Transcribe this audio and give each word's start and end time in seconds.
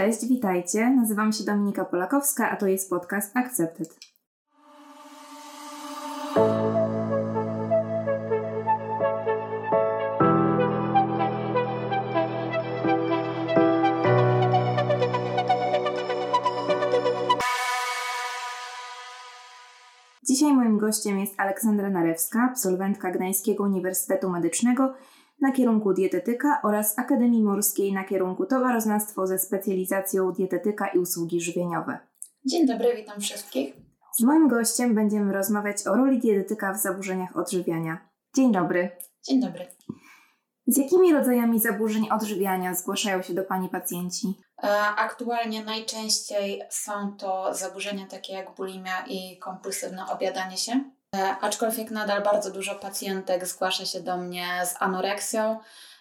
Cześć, 0.00 0.26
witajcie. 0.26 0.90
Nazywam 0.90 1.32
się 1.32 1.44
Dominika 1.44 1.84
Polakowska, 1.84 2.50
a 2.50 2.56
to 2.56 2.66
jest 2.66 2.90
podcast 2.90 3.36
Accepted. 3.36 3.98
Dzisiaj 20.28 20.52
moim 20.52 20.78
gościem 20.78 21.18
jest 21.18 21.40
Aleksandra 21.40 21.90
Narewska, 21.90 22.48
absolwentka 22.50 23.10
Gdańskiego 23.10 23.64
Uniwersytetu 23.64 24.30
Medycznego 24.30 24.94
na 25.40 25.52
kierunku 25.52 25.92
dietetyka 25.92 26.60
oraz 26.64 26.98
Akademii 26.98 27.42
Morskiej 27.42 27.92
na 27.92 28.04
kierunku 28.04 28.46
towaroznawstwo 28.46 29.26
ze 29.26 29.38
specjalizacją 29.38 30.32
dietetyka 30.32 30.86
i 30.88 30.98
usługi 30.98 31.40
żywieniowe. 31.40 31.98
Dzień 32.44 32.66
dobry, 32.66 32.96
witam 32.96 33.20
wszystkich. 33.20 33.74
Z 34.18 34.22
moim 34.22 34.48
gościem 34.48 34.94
będziemy 34.94 35.32
rozmawiać 35.32 35.86
o 35.86 35.94
roli 35.94 36.18
dietetyka 36.18 36.72
w 36.72 36.80
zaburzeniach 36.80 37.36
odżywiania. 37.36 38.08
Dzień 38.36 38.52
dobry. 38.52 38.90
Dzień 39.22 39.40
dobry. 39.40 39.66
Z 40.66 40.76
jakimi 40.76 41.12
rodzajami 41.12 41.60
zaburzeń 41.60 42.10
odżywiania 42.10 42.74
zgłaszają 42.74 43.22
się 43.22 43.34
do 43.34 43.44
Pani 43.44 43.68
pacjenci? 43.68 44.34
E, 44.62 44.68
aktualnie 44.96 45.64
najczęściej 45.64 46.62
są 46.70 47.16
to 47.16 47.54
zaburzenia 47.54 48.06
takie 48.06 48.32
jak 48.32 48.54
bulimia 48.54 49.04
i 49.06 49.38
kompulsywne 49.38 50.06
obiadanie 50.06 50.56
się. 50.56 50.84
E, 51.16 51.36
aczkolwiek 51.40 51.90
nadal 51.90 52.22
bardzo 52.22 52.50
dużo 52.50 52.74
pacjentek 52.74 53.46
zgłasza 53.46 53.86
się 53.86 54.00
do 54.00 54.16
mnie 54.16 54.46
z 54.64 54.74
anoreksją 54.82 55.60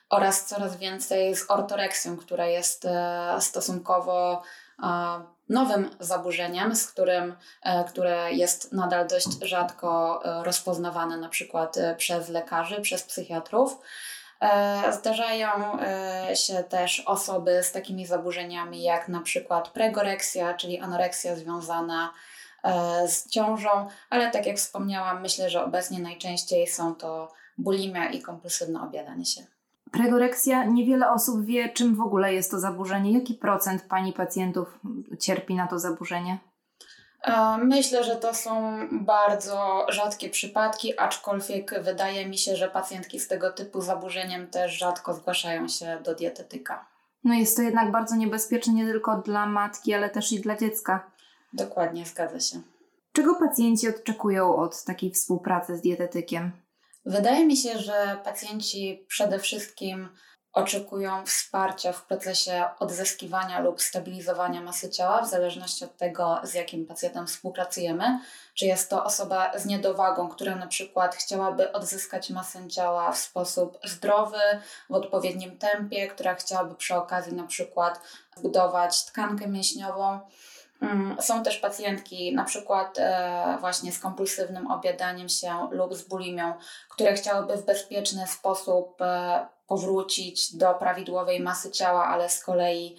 oraz 0.10 0.46
coraz 0.46 0.78
więcej 0.78 1.36
z 1.36 1.52
ortoreksją, 1.52 2.18
która 2.18 2.46
jest 2.46 2.86
e, 2.86 3.36
stosunkowo 3.40 4.44
nowym 5.50 5.90
zaburzeniem, 6.00 6.76
z 6.76 6.88
którym, 6.88 7.36
które 7.88 8.34
jest 8.34 8.74
nadal 8.74 9.08
dość 9.08 9.28
rzadko 9.42 10.22
rozpoznawane 10.44 11.18
na 11.18 11.30
przykład 11.30 11.76
przez 11.98 12.30
lekarzy, 12.30 12.82
przez 12.82 13.04
psychiatrów. 13.04 13.80
E, 14.42 14.94
zdarzają 14.94 15.80
e, 15.80 16.36
się 16.36 16.64
też 16.64 17.00
osoby 17.00 17.64
z 17.64 17.72
takimi 17.72 18.06
zaburzeniami 18.06 18.84
jak 18.84 19.08
na 19.08 19.22
przykład 19.22 19.70
pregoreksja, 19.70 20.54
czyli 20.54 20.80
anoreksja 20.80 21.36
związana 21.36 22.06
e, 22.06 22.12
z 23.08 23.30
ciążą, 23.30 23.88
ale 24.10 24.32
tak 24.32 24.46
jak 24.46 24.58
wspomniałam, 24.58 25.22
myślę, 25.22 25.50
że 25.50 25.64
obecnie 25.64 26.00
najczęściej 26.00 26.68
są 26.68 26.96
to 26.96 27.32
bulimia 27.58 28.10
i 28.10 28.22
kompulsywne 28.22 28.82
obiadanie 28.82 29.26
się. 29.26 29.42
Pregoreksja, 29.92 30.64
niewiele 30.64 31.12
osób 31.12 31.46
wie, 31.46 31.70
czym 31.70 31.96
w 31.96 32.02
ogóle 32.02 32.34
jest 32.34 32.52
to 32.52 32.60
zaburzenie. 32.60 33.14
Jaki 33.14 33.34
procent 33.34 33.82
Pani 33.82 34.14
pacjentów 34.14 34.80
cierpi 35.20 35.56
na 35.56 35.68
to 35.68 35.80
zaburzenie? 35.80 36.38
Myślę, 37.64 38.04
że 38.04 38.16
to 38.16 38.34
są 38.34 38.80
bardzo 38.92 39.86
rzadkie 39.90 40.30
przypadki, 40.30 41.00
aczkolwiek 41.00 41.84
wydaje 41.84 42.28
mi 42.28 42.38
się, 42.38 42.56
że 42.56 42.68
pacjentki 42.68 43.20
z 43.20 43.28
tego 43.28 43.52
typu 43.52 43.82
zaburzeniem 43.82 44.48
też 44.48 44.78
rzadko 44.78 45.14
zgłaszają 45.14 45.68
się 45.68 46.00
do 46.04 46.16
dietetyka. 46.16 46.86
No 47.24 47.34
jest 47.34 47.56
to 47.56 47.62
jednak 47.62 47.92
bardzo 47.92 48.16
niebezpieczne 48.16 48.74
nie 48.74 48.86
tylko 48.86 49.18
dla 49.18 49.46
matki, 49.46 49.94
ale 49.94 50.10
też 50.10 50.32
i 50.32 50.40
dla 50.40 50.58
dziecka. 50.58 51.12
Dokładnie, 51.54 52.06
zgadza 52.06 52.40
się. 52.40 52.62
Czego 53.12 53.36
pacjenci 53.36 53.90
oczekują 53.90 54.56
od 54.56 54.84
takiej 54.84 55.12
współpracy 55.12 55.78
z 55.78 55.82
dietetykiem? 55.82 56.52
Wydaje 57.06 57.46
mi 57.46 57.58
się, 57.58 57.80
że 57.80 58.18
pacjenci 58.24 59.06
przede 59.08 59.40
wszystkim 59.40 60.10
oczekują 60.54 61.26
wsparcia 61.26 61.94
w 61.94 62.06
procesie 62.06 62.66
odzyskiwania 62.80 63.60
lub 63.60 63.82
stabilizowania 63.82 64.62
masy 64.62 64.90
ciała, 64.90 65.22
w 65.22 65.30
zależności 65.30 65.86
od 65.86 65.98
tego, 65.98 66.40
z 66.44 66.54
jakim 66.54 66.86
pacjentem 66.86 67.28
współpracujemy. 67.28 68.20
Czy 68.54 68.66
jest 68.66 68.90
to 68.90 69.04
osoba 69.04 69.60
z 69.60 69.66
niedowagą, 69.66 70.30
która 70.30 70.56
na 70.56 70.68
przykład 70.68 71.16
chciałaby 71.16 71.72
odzyskać 71.72 72.30
masę 72.30 72.68
ciała 72.68 73.12
w 73.12 73.18
sposób 73.18 73.80
zdrowy, 73.84 74.40
w 74.90 74.94
odpowiednim 74.94 75.58
tempie, 75.58 76.08
która 76.08 76.36
chciałaby 76.36 76.76
przy 76.76 76.96
okazji 76.96 77.34
na 77.34 77.48
przykład 77.48 78.02
zbudować 78.38 79.06
tkankę 79.06 79.48
mięśniową. 79.48 80.20
Mm, 80.82 81.22
są 81.22 81.44
też 81.44 81.58
pacjentki, 81.58 82.36
na 82.36 82.44
przykład 82.44 82.98
e, 83.00 83.58
właśnie 83.60 83.92
z 83.92 84.00
kompulsywnym 84.00 84.72
objadaniem 84.72 85.30
się 85.30 85.68
lub 85.72 85.94
z 85.94 86.02
bulimią, 86.02 86.54
które 86.90 87.14
chciałyby 87.14 87.58
w 87.58 87.66
bezpieczny 87.66 88.28
sposób 88.28 89.02
e, 89.02 89.48
powrócić 89.68 90.56
do 90.56 90.74
prawidłowej 90.74 91.40
masy 91.40 91.72
ciała, 91.72 92.06
ale 92.06 92.30
z 92.30 92.44
kolei 92.44 92.98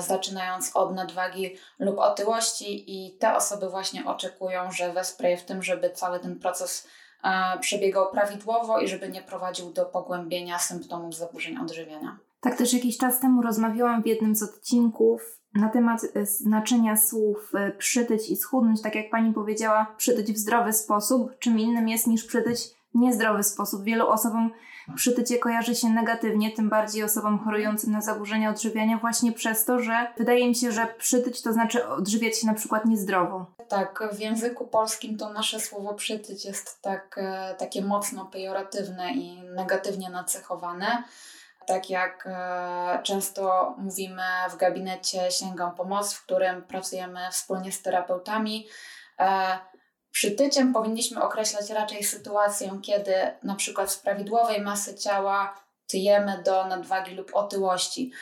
zaczynając 0.00 0.76
od 0.76 0.94
nadwagi 0.94 1.56
lub 1.78 1.98
otyłości 1.98 2.84
i 2.86 3.16
te 3.16 3.36
osoby 3.36 3.68
właśnie 3.68 4.06
oczekują, 4.06 4.72
że 4.72 4.92
wesprę 4.92 5.30
je 5.30 5.36
w 5.36 5.44
tym, 5.44 5.62
żeby 5.62 5.90
cały 5.90 6.20
ten 6.20 6.38
proces 6.38 6.88
przebiegał 7.60 8.10
prawidłowo 8.10 8.80
i 8.80 8.88
żeby 8.88 9.08
nie 9.08 9.22
prowadził 9.22 9.72
do 9.72 9.86
pogłębienia 9.86 10.58
symptomów 10.58 11.14
zaburzeń 11.14 11.58
odżywiania. 11.58 12.18
Tak 12.40 12.56
też 12.56 12.72
jakiś 12.72 12.98
czas 12.98 13.20
temu 13.20 13.42
rozmawiałam 13.42 14.02
w 14.02 14.06
jednym 14.06 14.36
z 14.36 14.42
odcinków 14.42 15.40
na 15.54 15.68
temat 15.68 16.00
e, 16.14 16.26
znaczenia 16.26 16.96
słów 16.96 17.50
e, 17.54 17.72
przytyć 17.72 18.30
i 18.30 18.36
schudnąć. 18.36 18.82
Tak 18.82 18.94
jak 18.94 19.10
pani 19.10 19.32
powiedziała, 19.32 19.94
przytyć 19.96 20.32
w 20.32 20.38
zdrowy 20.38 20.72
sposób, 20.72 21.38
czym 21.38 21.58
innym 21.58 21.88
jest 21.88 22.06
niż 22.06 22.24
przytyć 22.24 22.60
w 22.94 22.98
niezdrowy 22.98 23.42
sposób. 23.42 23.84
Wielu 23.84 24.08
osobom 24.08 24.50
przytycie 24.94 25.38
kojarzy 25.38 25.74
się 25.74 25.88
negatywnie, 25.88 26.50
tym 26.50 26.68
bardziej 26.68 27.04
osobom 27.04 27.38
chorującym 27.38 27.92
na 27.92 28.00
zaburzenia 28.00 28.50
odżywiania, 28.50 28.98
właśnie 28.98 29.32
przez 29.32 29.64
to, 29.64 29.80
że 29.80 30.12
wydaje 30.18 30.48
mi 30.48 30.54
się, 30.54 30.72
że 30.72 30.86
przytyć 30.98 31.42
to 31.42 31.52
znaczy 31.52 31.88
odżywiać 31.88 32.38
się 32.38 32.46
na 32.46 32.54
przykład 32.54 32.84
niezdrowo. 32.84 33.46
Tak, 33.68 34.04
w 34.12 34.20
języku 34.20 34.66
polskim 34.66 35.16
to 35.16 35.32
nasze 35.32 35.60
słowo 35.60 35.94
przytyć 35.94 36.44
jest 36.44 36.82
tak, 36.82 37.16
e, 37.18 37.54
takie 37.58 37.84
mocno 37.84 38.26
pejoratywne 38.26 39.12
i 39.12 39.42
negatywnie 39.42 40.10
nacechowane. 40.10 41.04
Tak 41.70 41.90
jak 41.90 42.26
e, 42.26 43.00
często 43.02 43.74
mówimy 43.78 44.22
w 44.50 44.56
gabinecie 44.56 45.30
Sięgam 45.30 45.74
Pomoc, 45.74 46.14
w 46.14 46.24
którym 46.24 46.62
pracujemy 46.62 47.20
wspólnie 47.30 47.72
z 47.72 47.82
terapeutami, 47.82 48.68
e, 49.18 49.58
Przytyciem 50.12 50.72
powinniśmy 50.72 51.22
określać 51.22 51.70
raczej 51.70 52.04
sytuację, 52.04 52.78
kiedy 52.82 53.14
na 53.42 53.54
przykład 53.54 53.90
z 53.92 53.96
prawidłowej 53.96 54.60
masy 54.60 54.94
ciała 54.94 55.60
tyjemy 55.86 56.42
do 56.42 56.64
nadwagi 56.64 57.14
lub 57.14 57.30
otyłości. 57.34 58.12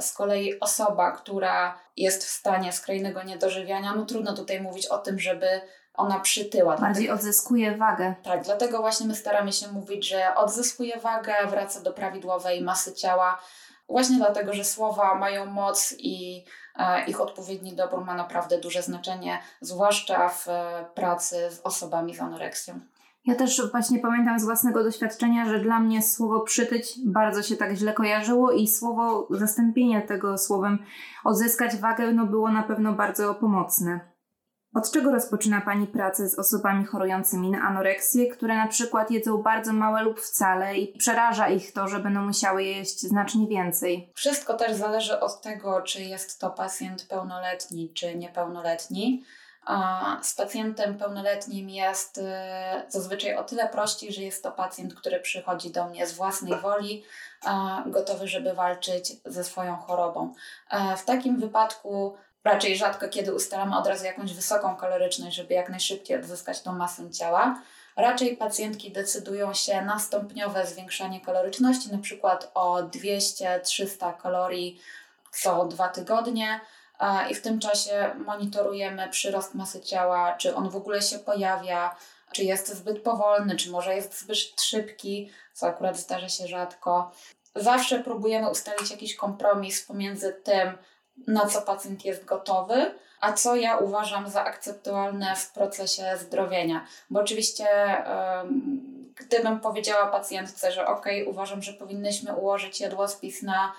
Z 0.00 0.12
kolei 0.12 0.60
osoba, 0.60 1.12
która 1.12 1.78
jest 1.96 2.24
w 2.24 2.30
stanie 2.30 2.72
skrajnego 2.72 3.22
niedożywiania, 3.22 3.94
no 3.94 4.04
trudno 4.04 4.34
tutaj 4.34 4.60
mówić 4.60 4.86
o 4.86 4.98
tym, 4.98 5.18
żeby 5.18 5.60
ona 5.96 6.20
przytyła. 6.20 6.76
Bardziej 6.76 7.10
odzyskuje 7.10 7.76
wagę. 7.76 8.14
Tak, 8.22 8.44
dlatego 8.44 8.80
właśnie 8.80 9.06
my 9.06 9.14
staramy 9.14 9.52
się 9.52 9.72
mówić, 9.72 10.08
że 10.08 10.34
odzyskuje 10.34 11.00
wagę, 11.00 11.34
wraca 11.50 11.80
do 11.80 11.92
prawidłowej 11.92 12.62
masy 12.62 12.94
ciała, 12.94 13.38
właśnie 13.88 14.16
dlatego, 14.16 14.52
że 14.52 14.64
słowa 14.64 15.14
mają 15.14 15.46
moc 15.46 15.94
i 15.98 16.44
ich 17.06 17.20
odpowiedni 17.20 17.76
dobór 17.76 18.04
ma 18.04 18.14
naprawdę 18.14 18.60
duże 18.60 18.82
znaczenie, 18.82 19.38
zwłaszcza 19.60 20.28
w 20.28 20.48
e, 20.48 20.84
pracy 20.94 21.36
z 21.50 21.60
osobami 21.64 22.14
z 22.14 22.20
anoreksją. 22.20 22.80
Ja 23.26 23.34
też 23.34 23.70
właśnie 23.70 23.98
pamiętam 23.98 24.40
z 24.40 24.44
własnego 24.44 24.84
doświadczenia, 24.84 25.46
że 25.46 25.58
dla 25.58 25.80
mnie 25.80 26.02
słowo 26.02 26.40
przytyć 26.40 26.94
bardzo 27.06 27.42
się 27.42 27.56
tak 27.56 27.74
źle 27.74 27.92
kojarzyło 27.92 28.52
i 28.52 28.68
słowo 28.68 29.28
zastąpienie 29.30 30.02
tego 30.02 30.38
słowem 30.38 30.78
odzyskać 31.24 31.76
wagę 31.76 32.12
no 32.12 32.26
było 32.26 32.52
na 32.52 32.62
pewno 32.62 32.92
bardzo 32.92 33.34
pomocne. 33.34 34.15
Od 34.76 34.90
czego 34.90 35.10
rozpoczyna 35.10 35.60
Pani 35.60 35.86
pracę 35.86 36.28
z 36.28 36.38
osobami 36.38 36.84
chorującymi 36.84 37.50
na 37.50 37.58
anoreksję, 37.58 38.26
które 38.26 38.56
na 38.56 38.66
przykład 38.66 39.10
jedzą 39.10 39.42
bardzo 39.42 39.72
małe 39.72 40.02
lub 40.02 40.20
wcale 40.20 40.76
i 40.76 40.98
przeraża 40.98 41.48
ich 41.48 41.72
to, 41.72 41.88
że 41.88 41.98
będą 41.98 42.22
musiały 42.22 42.64
jeść 42.64 43.00
znacznie 43.00 43.46
więcej? 43.46 44.12
Wszystko 44.14 44.54
też 44.54 44.74
zależy 44.74 45.20
od 45.20 45.40
tego, 45.40 45.82
czy 45.82 46.02
jest 46.02 46.40
to 46.40 46.50
pacjent 46.50 47.06
pełnoletni 47.08 47.92
czy 47.94 48.14
niepełnoletni. 48.14 49.24
Z 50.22 50.34
pacjentem 50.34 50.98
pełnoletnim 50.98 51.70
jest 51.70 52.18
y, 52.18 52.22
zazwyczaj 52.88 53.36
o 53.36 53.44
tyle 53.44 53.68
prościej, 53.68 54.12
że 54.12 54.22
jest 54.22 54.42
to 54.42 54.52
pacjent, 54.52 54.94
który 54.94 55.20
przychodzi 55.20 55.70
do 55.70 55.88
mnie 55.88 56.06
z 56.06 56.12
własnej 56.12 56.60
woli, 56.60 57.04
gotowy, 57.86 58.28
żeby 58.28 58.54
walczyć 58.54 59.12
ze 59.24 59.44
swoją 59.44 59.76
chorobą. 59.76 60.34
W 60.96 61.04
takim 61.04 61.40
wypadku 61.40 62.16
raczej 62.46 62.76
rzadko 62.76 63.08
kiedy 63.08 63.34
ustalamy 63.34 63.78
od 63.78 63.86
razu 63.86 64.04
jakąś 64.04 64.32
wysoką 64.32 64.76
kaloryczność, 64.76 65.36
żeby 65.36 65.54
jak 65.54 65.68
najszybciej 65.68 66.16
odzyskać 66.16 66.62
tą 66.62 66.72
masę 66.72 67.10
ciała. 67.10 67.62
Raczej 67.96 68.36
pacjentki 68.36 68.92
decydują 68.92 69.54
się 69.54 69.82
na 69.82 69.98
stopniowe 69.98 70.66
zwiększanie 70.66 71.20
kaloryczności, 71.20 71.92
na 71.92 71.98
przykład 71.98 72.50
o 72.54 72.76
200-300 72.76 74.16
kalorii 74.16 74.80
co 75.30 75.64
dwa 75.64 75.88
tygodnie. 75.88 76.60
I 77.30 77.34
w 77.34 77.42
tym 77.42 77.58
czasie 77.58 78.14
monitorujemy 78.26 79.08
przyrost 79.08 79.54
masy 79.54 79.80
ciała, 79.80 80.32
czy 80.32 80.54
on 80.54 80.70
w 80.70 80.76
ogóle 80.76 81.02
się 81.02 81.18
pojawia, 81.18 81.96
czy 82.32 82.44
jest 82.44 82.74
zbyt 82.74 83.02
powolny, 83.02 83.56
czy 83.56 83.70
może 83.70 83.94
jest 83.96 84.20
zbyt 84.20 84.62
szybki, 84.62 85.30
co 85.52 85.66
akurat 85.66 85.96
zdarza 85.96 86.28
się 86.28 86.46
rzadko. 86.46 87.12
Zawsze 87.54 87.98
próbujemy 87.98 88.50
ustalić 88.50 88.90
jakiś 88.90 89.16
kompromis 89.16 89.86
pomiędzy 89.86 90.32
tym, 90.44 90.78
na 91.26 91.46
co 91.46 91.62
pacjent 91.62 92.04
jest 92.04 92.24
gotowy, 92.24 92.94
a 93.20 93.32
co 93.32 93.56
ja 93.56 93.76
uważam 93.76 94.30
za 94.30 94.44
akceptowalne 94.44 95.36
w 95.36 95.52
procesie 95.52 96.04
zdrowienia. 96.20 96.86
Bo 97.10 97.20
oczywiście, 97.20 97.66
gdybym 99.16 99.60
powiedziała 99.60 100.06
pacjentce, 100.06 100.72
że 100.72 100.86
ok, 100.86 101.06
uważam, 101.26 101.62
że 101.62 101.72
powinnyśmy 101.72 102.34
ułożyć 102.34 102.80
jadłospis 102.80 103.42
na 103.42 103.72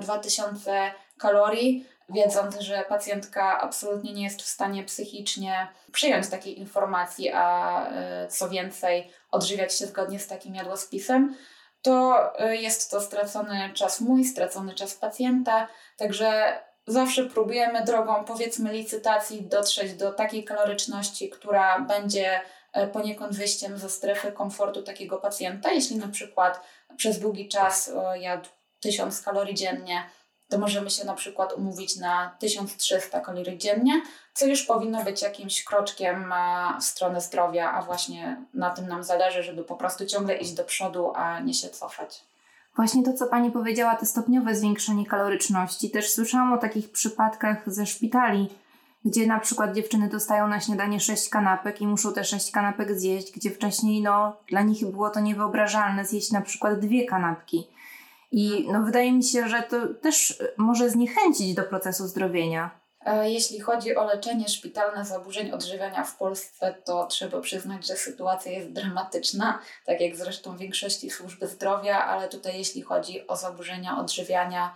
2000 0.00 0.72
e, 0.72 0.92
kalorii, 1.18 1.86
wiedząc, 2.08 2.60
że 2.60 2.84
pacjentka 2.88 3.60
absolutnie 3.60 4.12
nie 4.12 4.24
jest 4.24 4.42
w 4.42 4.46
stanie 4.46 4.84
psychicznie 4.84 5.68
przyjąć 5.92 6.28
takiej 6.28 6.60
informacji, 6.60 7.30
a 7.34 7.86
e, 7.88 8.28
co 8.28 8.48
więcej, 8.48 9.10
odżywiać 9.30 9.78
się 9.78 9.86
zgodnie 9.86 10.18
z 10.18 10.26
takim 10.26 10.54
jadłospisem, 10.54 11.36
to 11.82 12.18
e, 12.38 12.56
jest 12.56 12.90
to 12.90 13.00
stracony 13.00 13.70
czas 13.74 14.00
mój, 14.00 14.24
stracony 14.24 14.74
czas 14.74 14.94
pacjenta. 14.94 15.68
Także 15.96 16.58
zawsze 16.86 17.24
próbujemy 17.24 17.84
drogą, 17.84 18.24
powiedzmy, 18.24 18.72
licytacji 18.72 19.42
dotrzeć 19.42 19.94
do 19.94 20.12
takiej 20.12 20.44
kaloryczności, 20.44 21.30
która 21.30 21.80
będzie 21.80 22.40
e, 22.72 22.86
poniekąd 22.86 23.36
wyjściem 23.36 23.78
ze 23.78 23.90
strefy 23.90 24.32
komfortu 24.32 24.82
takiego 24.82 25.18
pacjenta. 25.18 25.72
Jeśli 25.72 25.96
na 25.96 26.08
przykład 26.08 26.60
przez 26.96 27.18
długi 27.18 27.48
czas 27.48 27.90
jadł 28.20 28.48
1000 28.80 29.20
kalorii 29.20 29.54
dziennie, 29.54 30.02
to 30.52 30.58
możemy 30.58 30.90
się 30.90 31.04
na 31.04 31.14
przykład 31.14 31.52
umówić 31.52 31.96
na 31.96 32.36
1300 32.38 33.20
kalorii 33.20 33.58
dziennie, 33.58 34.02
co 34.34 34.46
już 34.46 34.62
powinno 34.62 35.04
być 35.04 35.22
jakimś 35.22 35.64
kroczkiem 35.64 36.32
e, 36.32 36.36
w 36.80 36.84
stronę 36.84 37.20
zdrowia, 37.20 37.72
a 37.72 37.82
właśnie 37.82 38.36
na 38.54 38.70
tym 38.70 38.88
nam 38.88 39.04
zależy, 39.04 39.42
żeby 39.42 39.64
po 39.64 39.76
prostu 39.76 40.06
ciągle 40.06 40.36
iść 40.36 40.52
do 40.52 40.64
przodu, 40.64 41.12
a 41.14 41.40
nie 41.40 41.54
się 41.54 41.68
cofać. 41.68 42.31
Właśnie 42.76 43.02
to, 43.02 43.12
co 43.12 43.26
Pani 43.26 43.50
powiedziała, 43.50 43.94
te 43.94 44.06
stopniowe 44.06 44.54
zwiększenie 44.54 45.06
kaloryczności. 45.06 45.90
Też 45.90 46.10
słyszałam 46.10 46.52
o 46.52 46.58
takich 46.58 46.92
przypadkach 46.92 47.72
ze 47.72 47.86
szpitali, 47.86 48.48
gdzie 49.04 49.26
na 49.26 49.40
przykład 49.40 49.74
dziewczyny 49.74 50.08
dostają 50.08 50.48
na 50.48 50.60
śniadanie 50.60 51.00
6 51.00 51.28
kanapek 51.28 51.80
i 51.80 51.86
muszą 51.86 52.12
te 52.12 52.24
6 52.24 52.50
kanapek 52.50 52.98
zjeść, 52.98 53.32
gdzie 53.32 53.50
wcześniej 53.50 54.02
no, 54.02 54.36
dla 54.48 54.62
nich 54.62 54.86
było 54.86 55.10
to 55.10 55.20
niewyobrażalne 55.20 56.04
zjeść 56.04 56.30
na 56.30 56.40
przykład 56.40 56.80
dwie 56.80 57.04
kanapki. 57.06 57.68
I 58.32 58.68
no, 58.72 58.82
wydaje 58.82 59.12
mi 59.12 59.24
się, 59.24 59.48
że 59.48 59.62
to 59.62 59.94
też 59.94 60.42
może 60.56 60.90
zniechęcić 60.90 61.54
do 61.54 61.62
procesu 61.62 62.08
zdrowienia. 62.08 62.81
E, 63.04 63.30
jeśli 63.30 63.60
chodzi 63.60 63.96
o 63.96 64.04
leczenie 64.04 64.48
szpitalne 64.48 65.04
zaburzeń 65.04 65.50
odżywiania 65.50 66.04
w 66.04 66.16
Polsce, 66.16 66.74
to 66.84 67.06
trzeba 67.06 67.40
przyznać, 67.40 67.86
że 67.86 67.96
sytuacja 67.96 68.52
jest 68.52 68.72
dramatyczna, 68.72 69.58
tak 69.84 70.00
jak 70.00 70.16
zresztą 70.16 70.56
w 70.56 70.58
większości 70.58 71.10
służby 71.10 71.46
zdrowia, 71.46 72.04
ale 72.04 72.28
tutaj 72.28 72.58
jeśli 72.58 72.82
chodzi 72.82 73.26
o 73.26 73.36
zaburzenia 73.36 73.98
odżywiania, 73.98 74.74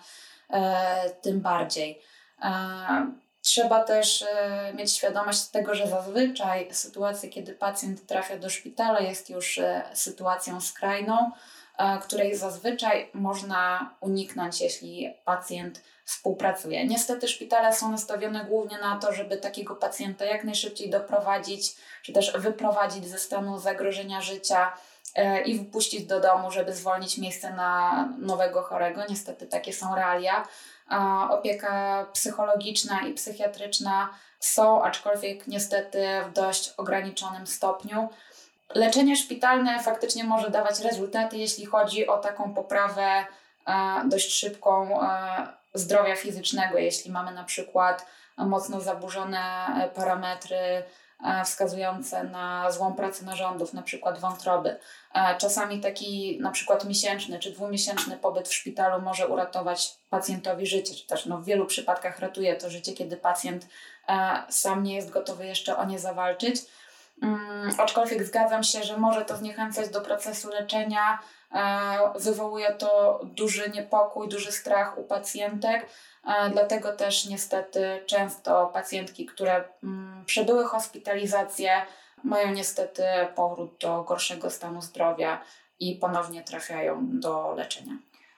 e, 0.50 1.10
tym 1.10 1.40
bardziej. 1.40 2.02
E, 2.42 3.12
trzeba 3.42 3.84
też 3.84 4.24
mieć 4.74 4.92
świadomość 4.92 5.46
tego, 5.46 5.74
że 5.74 5.86
zazwyczaj 5.86 6.68
sytuacja, 6.72 7.28
kiedy 7.28 7.52
pacjent 7.52 8.06
trafia 8.06 8.38
do 8.38 8.50
szpitala, 8.50 9.00
jest 9.00 9.30
już 9.30 9.60
sytuacją 9.94 10.60
skrajną 10.60 11.30
której 12.02 12.36
zazwyczaj 12.36 13.10
można 13.14 13.90
uniknąć, 14.00 14.60
jeśli 14.60 15.14
pacjent 15.24 15.82
współpracuje. 16.04 16.86
Niestety 16.86 17.28
szpitale 17.28 17.72
są 17.72 17.90
nastawione 17.90 18.44
głównie 18.44 18.78
na 18.78 18.98
to, 18.98 19.12
żeby 19.12 19.36
takiego 19.36 19.76
pacjenta 19.76 20.24
jak 20.24 20.44
najszybciej 20.44 20.90
doprowadzić, 20.90 21.76
czy 22.02 22.12
też 22.12 22.32
wyprowadzić 22.38 23.06
ze 23.06 23.18
stanu 23.18 23.58
zagrożenia 23.58 24.20
życia 24.20 24.72
e, 25.14 25.42
i 25.42 25.58
wpuścić 25.58 26.06
do 26.06 26.20
domu, 26.20 26.50
żeby 26.50 26.72
zwolnić 26.74 27.18
miejsce 27.18 27.52
na 27.52 28.08
nowego 28.18 28.62
chorego. 28.62 29.02
Niestety 29.08 29.46
takie 29.46 29.72
są 29.72 29.94
realia. 29.94 30.48
Opieka 31.30 32.06
psychologiczna 32.12 33.00
i 33.00 33.14
psychiatryczna 33.14 34.08
są, 34.40 34.82
aczkolwiek 34.84 35.46
niestety 35.46 36.06
w 36.28 36.32
dość 36.32 36.74
ograniczonym 36.76 37.46
stopniu. 37.46 38.08
Leczenie 38.74 39.16
szpitalne 39.16 39.82
faktycznie 39.82 40.24
może 40.24 40.50
dawać 40.50 40.80
rezultaty, 40.80 41.36
jeśli 41.36 41.66
chodzi 41.66 42.06
o 42.06 42.18
taką 42.18 42.54
poprawę 42.54 43.24
e, 43.66 44.02
dość 44.08 44.34
szybką 44.34 45.02
e, 45.02 45.46
zdrowia 45.74 46.16
fizycznego, 46.16 46.78
jeśli 46.78 47.12
mamy 47.12 47.32
na 47.32 47.44
przykład 47.44 48.06
mocno 48.36 48.80
zaburzone 48.80 49.40
parametry 49.94 50.56
e, 50.56 50.82
wskazujące 51.44 52.24
na 52.24 52.70
złą 52.70 52.94
pracę 52.94 53.24
narządów, 53.24 53.72
na 53.72 53.82
przykład 53.82 54.18
wątroby. 54.18 54.78
Czasami 55.38 55.80
taki 55.80 56.38
na 56.40 56.50
przykład 56.50 56.84
miesięczny 56.84 57.38
czy 57.38 57.50
dwumiesięczny 57.50 58.16
pobyt 58.16 58.48
w 58.48 58.54
szpitalu 58.54 59.02
może 59.02 59.28
uratować 59.28 59.98
pacjentowi 60.10 60.66
życie, 60.66 60.94
czy 60.94 61.06
też 61.06 61.26
no, 61.26 61.38
w 61.38 61.44
wielu 61.44 61.66
przypadkach 61.66 62.18
ratuje 62.18 62.56
to 62.56 62.70
życie, 62.70 62.92
kiedy 62.92 63.16
pacjent 63.16 63.66
sam 64.48 64.82
nie 64.82 64.94
jest 64.94 65.10
gotowy 65.10 65.46
jeszcze 65.46 65.76
o 65.76 65.84
nie 65.84 65.98
zawalczyć. 65.98 66.56
Um, 67.22 67.70
aczkolwiek 67.78 68.24
zgadzam 68.24 68.62
się, 68.62 68.82
że 68.82 68.98
może 68.98 69.24
to 69.24 69.36
zniechęcać 69.36 69.88
do 69.88 70.00
procesu 70.00 70.48
leczenia. 70.48 71.18
E, 71.52 71.98
wywołuje 72.18 72.72
to 72.72 73.20
duży 73.24 73.70
niepokój, 73.70 74.28
duży 74.28 74.52
strach 74.52 74.98
u 74.98 75.04
pacjentek. 75.04 75.86
E, 76.26 76.50
dlatego 76.50 76.92
też 76.92 77.26
niestety 77.26 78.04
często 78.06 78.66
pacjentki, 78.66 79.26
które 79.26 79.64
mm, 79.82 80.24
przebyły 80.24 80.64
hospitalizację, 80.64 81.70
mają 82.24 82.52
niestety 82.52 83.02
powrót 83.34 83.78
do 83.80 84.02
gorszego 84.02 84.50
stanu 84.50 84.82
zdrowia 84.82 85.40
i 85.80 85.96
ponownie 85.96 86.42
trafiają 86.42 87.00
do 87.02 87.54
leczenia. 87.56 87.92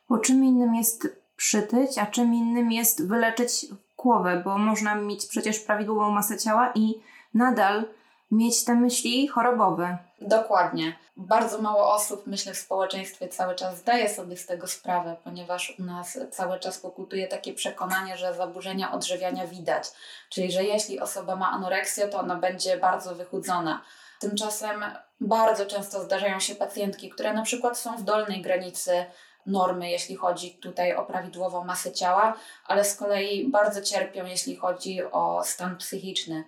Bo 0.08 0.18
czym 0.18 0.44
innym 0.44 0.74
jest 0.74 1.08
przytyć, 1.36 1.98
a 1.98 2.06
czym 2.06 2.34
innym 2.34 2.72
jest 2.72 3.08
wyleczyć 3.08 3.66
głowę, 3.96 4.42
bo 4.44 4.58
można 4.58 4.94
mieć 4.94 5.26
przecież 5.26 5.58
prawidłową 5.58 6.10
masę 6.10 6.38
ciała 6.38 6.72
i 6.74 6.94
nadal 7.34 7.84
mieć 8.30 8.64
te 8.64 8.74
myśli 8.74 9.28
chorobowe. 9.28 9.98
Dokładnie. 10.20 10.96
Bardzo 11.16 11.62
mało 11.62 11.94
osób, 11.94 12.26
myślę, 12.26 12.54
w 12.54 12.58
społeczeństwie 12.58 13.28
cały 13.28 13.54
czas 13.54 13.78
zdaje 13.78 14.08
sobie 14.08 14.36
z 14.36 14.46
tego 14.46 14.66
sprawę, 14.66 15.16
ponieważ 15.24 15.74
u 15.78 15.82
nas 15.82 16.18
cały 16.30 16.60
czas 16.60 16.78
pokutuje 16.78 17.28
takie 17.28 17.54
przekonanie, 17.54 18.16
że 18.16 18.34
zaburzenia 18.34 18.92
odżywiania 18.92 19.46
widać. 19.46 19.84
Czyli, 20.30 20.52
że 20.52 20.64
jeśli 20.64 21.00
osoba 21.00 21.36
ma 21.36 21.50
anoreksję, 21.50 22.08
to 22.08 22.18
ona 22.18 22.36
będzie 22.36 22.76
bardzo 22.76 23.14
wychudzona. 23.14 23.82
Tymczasem 24.20 24.84
bardzo 25.20 25.66
często 25.66 26.02
zdarzają 26.02 26.40
się 26.40 26.54
pacjentki, 26.54 27.10
które 27.10 27.32
na 27.32 27.42
przykład 27.42 27.78
są 27.78 27.96
w 27.96 28.02
dolnej 28.02 28.42
granicy 28.42 29.04
normy, 29.46 29.90
jeśli 29.90 30.16
chodzi 30.16 30.50
tutaj 30.50 30.94
o 30.94 31.04
prawidłową 31.04 31.64
masę 31.64 31.92
ciała, 31.92 32.34
ale 32.66 32.84
z 32.84 32.96
kolei 32.96 33.48
bardzo 33.48 33.82
cierpią, 33.82 34.24
jeśli 34.24 34.56
chodzi 34.56 35.02
o 35.12 35.44
stan 35.44 35.76
psychiczny. 35.76 36.44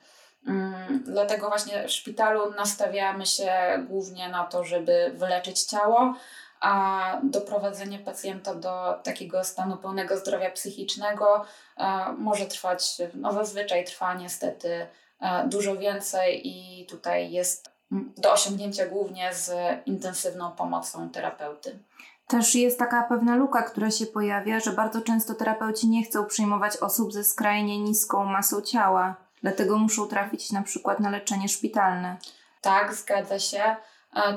Mm, 0.47 1.02
dlatego 1.04 1.49
właśnie 1.49 1.88
w 1.88 1.90
szpitalu 1.90 2.54
nastawiamy 2.54 3.26
się 3.26 3.52
głównie 3.88 4.28
na 4.28 4.44
to, 4.44 4.64
żeby 4.64 5.12
wyleczyć 5.14 5.62
ciało, 5.62 6.14
a 6.61 7.02
doprowadzenie 7.23 7.99
pacjenta 7.99 8.54
do 8.54 9.00
takiego 9.02 9.44
stanu 9.44 9.76
pełnego 9.76 10.16
zdrowia 10.16 10.50
psychicznego 10.50 11.44
e, 11.76 12.12
może 12.18 12.47
trwać, 12.47 12.97
no 13.14 13.32
zazwyczaj 13.32 13.85
trwa 13.85 14.14
niestety 14.14 14.87
e, 15.20 15.49
dużo 15.49 15.76
więcej 15.76 16.49
i 16.49 16.87
tutaj 16.87 17.30
jest 17.30 17.70
do 18.16 18.32
osiągnięcia 18.32 18.87
głównie 18.87 19.35
z 19.35 19.52
intensywną 19.87 20.52
pomocą 20.52 21.11
terapeuty. 21.11 21.78
Też 22.26 22.54
jest 22.54 22.78
taka 22.78 23.02
pewna 23.02 23.37
luka, 23.37 23.62
która 23.62 23.90
się 23.90 24.06
pojawia, 24.06 24.61
że 24.61 24.73
bardzo 24.73 25.00
często 25.00 25.35
terapeuci 25.35 25.88
nie 25.88 26.04
chcą 26.04 26.25
przyjmować 26.25 26.76
osób 26.76 27.12
ze 27.12 27.25
skrajnie 27.25 27.78
niską 27.78 28.25
masą 28.25 28.61
ciała 28.61 29.16
Dlatego 29.42 29.78
muszą 29.78 30.09
trafić 30.09 30.52
na 30.52 30.62
przykład 30.62 31.00
na 31.00 31.11
leczenie 31.11 31.49
szpitalne. 31.49 32.16
Tak, 32.61 32.94
zgadza 32.94 33.38
się. 33.38 33.76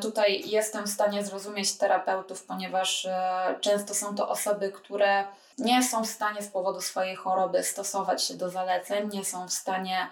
Tutaj 0.02 0.44
jestem 0.46 0.86
w 0.86 0.90
stanie 0.90 1.24
zrozumieć 1.24 1.78
terapeutów, 1.78 2.44
ponieważ 2.44 3.06
e, 3.06 3.56
często 3.62 3.94
są 3.94 4.16
to 4.16 4.30
osoby, 4.30 4.72
które 4.72 5.26
nie 5.58 5.84
są 5.84 6.04
w 6.04 6.10
stanie 6.10 6.42
z 6.42 6.48
powodu 6.48 6.82
swojej 6.82 7.16
choroby 7.16 7.64
stosować 7.64 8.24
się 8.24 8.34
do 8.34 8.50
zaleceń, 8.50 9.10
nie 9.14 9.26
są 9.26 9.48
w 9.48 9.54
stanie 9.54 10.08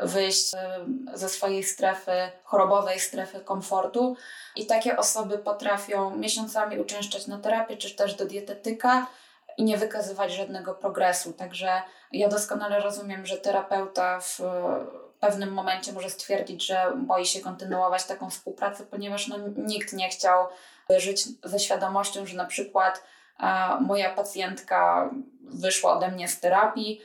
wyjść 0.00 0.54
e, 0.54 0.86
ze 1.14 1.28
swojej 1.28 1.64
strefy 1.64 2.12
chorobowej, 2.44 3.00
strefy 3.00 3.40
komfortu. 3.40 4.16
I 4.56 4.66
takie 4.66 4.96
osoby 4.96 5.38
potrafią 5.38 6.16
miesiącami 6.16 6.78
uczęszczać 6.78 7.26
na 7.26 7.38
terapię, 7.38 7.76
czy 7.76 7.96
też 7.96 8.14
do 8.14 8.26
dietetyka 8.26 9.06
i 9.56 9.64
nie 9.64 9.76
wykazywać 9.76 10.32
żadnego 10.32 10.74
progresu. 10.74 11.32
Także 11.32 11.82
ja 12.12 12.28
doskonale 12.28 12.80
rozumiem, 12.80 13.26
że 13.26 13.36
terapeuta 13.36 14.20
w 14.20 14.40
pewnym 15.20 15.52
momencie 15.52 15.92
może 15.92 16.10
stwierdzić, 16.10 16.66
że 16.66 16.92
boi 16.96 17.26
się 17.26 17.40
kontynuować 17.40 18.04
taką 18.04 18.30
współpracę, 18.30 18.84
ponieważ 18.84 19.28
no, 19.28 19.36
nikt 19.56 19.92
nie 19.92 20.08
chciał 20.08 20.46
żyć 20.96 21.24
ze 21.44 21.58
świadomością, 21.58 22.26
że 22.26 22.36
na 22.36 22.44
przykład 22.44 23.02
a, 23.38 23.78
moja 23.80 24.14
pacjentka 24.14 25.10
wyszła 25.42 25.96
ode 25.96 26.10
mnie 26.10 26.28
z 26.28 26.40
terapii 26.40 27.00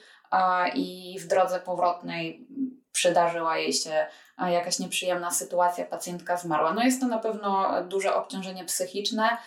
i 0.76 1.18
w 1.20 1.28
drodze 1.28 1.60
powrotnej 1.60 2.48
przydarzyła 2.92 3.58
jej 3.58 3.74
się 3.74 4.06
jakaś 4.50 4.80
nieprzyjemna 4.80 5.32
sytuacja, 5.32 5.86
pacjentka 5.86 6.38
zmarła. 6.38 6.74
No 6.74 6.84
jest 6.84 7.02
to 7.02 7.08
na 7.08 7.20
pewno 7.20 7.84
duże 7.84 8.16
obciążenie 8.16 8.66
psychiczne, 8.66 9.38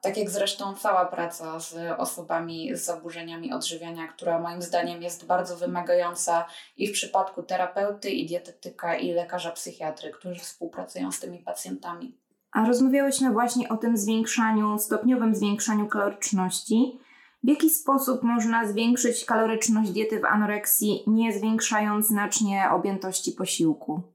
Tak 0.00 0.16
jak 0.16 0.30
zresztą 0.30 0.74
cała 0.74 1.04
praca 1.06 1.60
z 1.60 1.76
osobami 1.98 2.76
z 2.76 2.84
zaburzeniami 2.84 3.52
odżywiania, 3.52 4.08
która 4.08 4.38
moim 4.38 4.62
zdaniem 4.62 5.02
jest 5.02 5.26
bardzo 5.26 5.56
wymagająca 5.56 6.46
i 6.76 6.88
w 6.88 6.92
przypadku 6.92 7.42
terapeuty, 7.42 8.10
i 8.10 8.26
dietetyka, 8.26 8.96
i 8.96 9.12
lekarza 9.12 9.50
psychiatry, 9.50 10.10
którzy 10.10 10.40
współpracują 10.40 11.12
z 11.12 11.20
tymi 11.20 11.38
pacjentami. 11.38 12.18
A 12.52 12.66
rozmawiałyśmy 12.66 13.30
właśnie 13.30 13.68
o 13.68 13.76
tym 13.76 13.96
zwiększaniu, 13.96 14.78
stopniowym 14.78 15.34
zwiększaniu 15.34 15.88
kaloryczności. 15.88 16.98
W 17.44 17.48
jaki 17.48 17.70
sposób 17.70 18.22
można 18.22 18.66
zwiększyć 18.66 19.24
kaloryczność 19.24 19.90
diety 19.90 20.20
w 20.20 20.24
anoreksji, 20.24 21.04
nie 21.06 21.32
zwiększając 21.32 22.06
znacznie 22.06 22.70
objętości 22.70 23.32
posiłku? 23.32 24.13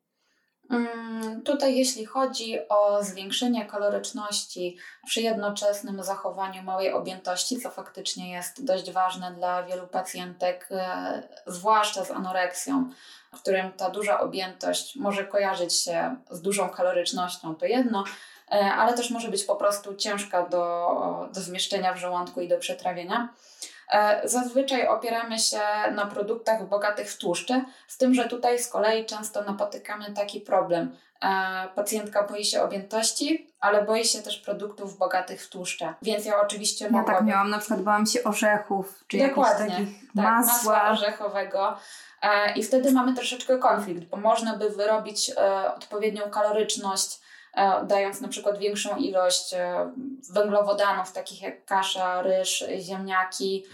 Mm, 0.70 1.42
tutaj, 1.42 1.78
jeśli 1.78 2.06
chodzi 2.06 2.70
o 2.70 3.04
zwiększenie 3.04 3.66
kaloryczności 3.66 4.78
przy 5.06 5.22
jednoczesnym 5.22 6.04
zachowaniu 6.04 6.64
małej 6.64 6.94
objętości, 6.94 7.62
co 7.62 7.70
faktycznie 7.70 8.32
jest 8.32 8.66
dość 8.66 8.92
ważne 8.92 9.32
dla 9.32 9.64
wielu 9.64 9.88
pacjentek, 9.88 10.68
e, 10.72 11.24
zwłaszcza 11.48 12.06
z 12.06 12.12
anoreksją, 12.12 12.90
w 13.34 13.42
którym 13.42 13.72
ta 13.72 13.90
duża 13.90 14.20
objętość 14.20 14.96
może 14.96 15.26
kojarzyć 15.26 15.82
się 15.82 16.16
z 16.32 16.42
dużą 16.42 16.70
kalorycznością, 16.70 17.56
to 17.56 17.66
jedno, 17.66 18.04
e, 18.52 18.56
ale 18.56 18.94
też 18.94 19.10
może 19.10 19.30
być 19.30 19.44
po 19.44 19.56
prostu 19.56 19.96
ciężka 19.96 20.46
do, 20.50 21.30
do 21.34 21.42
zmieszczenia 21.42 21.94
w 21.94 21.98
żołądku 21.98 22.42
i 22.42 22.48
do 22.48 22.58
przetrawienia. 22.58 23.34
E, 23.91 24.22
zazwyczaj 24.27 24.88
opieramy 24.88 25.39
się 25.39 25.60
na 25.91 26.05
produktach 26.05 26.67
bogatych 26.67 27.12
w 27.12 27.17
tłuszcze, 27.17 27.65
z 27.88 27.98
tym, 27.98 28.13
że 28.13 28.27
tutaj 28.27 28.60
z 28.60 28.67
kolei 28.67 29.05
często 29.05 29.43
napotykamy 29.43 30.13
taki 30.13 30.41
problem. 30.41 30.96
E, 31.24 31.67
pacjentka 31.75 32.24
boi 32.24 32.46
się 32.46 32.62
objętości, 32.62 33.51
ale 33.60 33.86
boi 33.86 34.05
się 34.05 34.22
też 34.22 34.38
produktów 34.38 34.98
bogatych 34.98 35.43
w 35.43 35.50
tłuszcze. 35.50 35.93
Więc 36.01 36.25
ja 36.25 36.41
oczywiście 36.41 36.86
ja 36.86 36.91
mogłabym... 36.91 37.15
tak 37.15 37.27
miałam, 37.27 37.50
na 37.50 37.58
przykład 37.58 37.81
bałam 37.81 38.05
się 38.05 38.24
orzechów, 38.24 39.03
czy 39.08 39.17
Dokładnie, 39.17 39.69
takich 39.69 40.00
tak, 40.15 40.25
masła. 40.25 40.53
masła 40.53 40.89
orzechowego. 40.89 41.77
E, 42.22 42.53
I 42.53 42.63
wtedy 42.63 42.91
mamy 42.91 43.13
troszeczkę 43.13 43.58
konflikt, 43.58 44.03
bo 44.03 44.17
można 44.17 44.58
by 44.58 44.69
wyrobić 44.69 45.31
odpowiednią 45.75 46.29
kaloryczność 46.29 47.19
dając 47.88 48.22
na 48.22 48.28
przykład 48.28 48.58
większą 48.58 48.98
ilość 48.98 49.56
węglowodanów, 50.32 51.12
takich 51.12 51.42
jak 51.42 51.66
kasza, 51.66 52.22
ryż, 52.22 52.66
ziemniaki, 52.80 53.66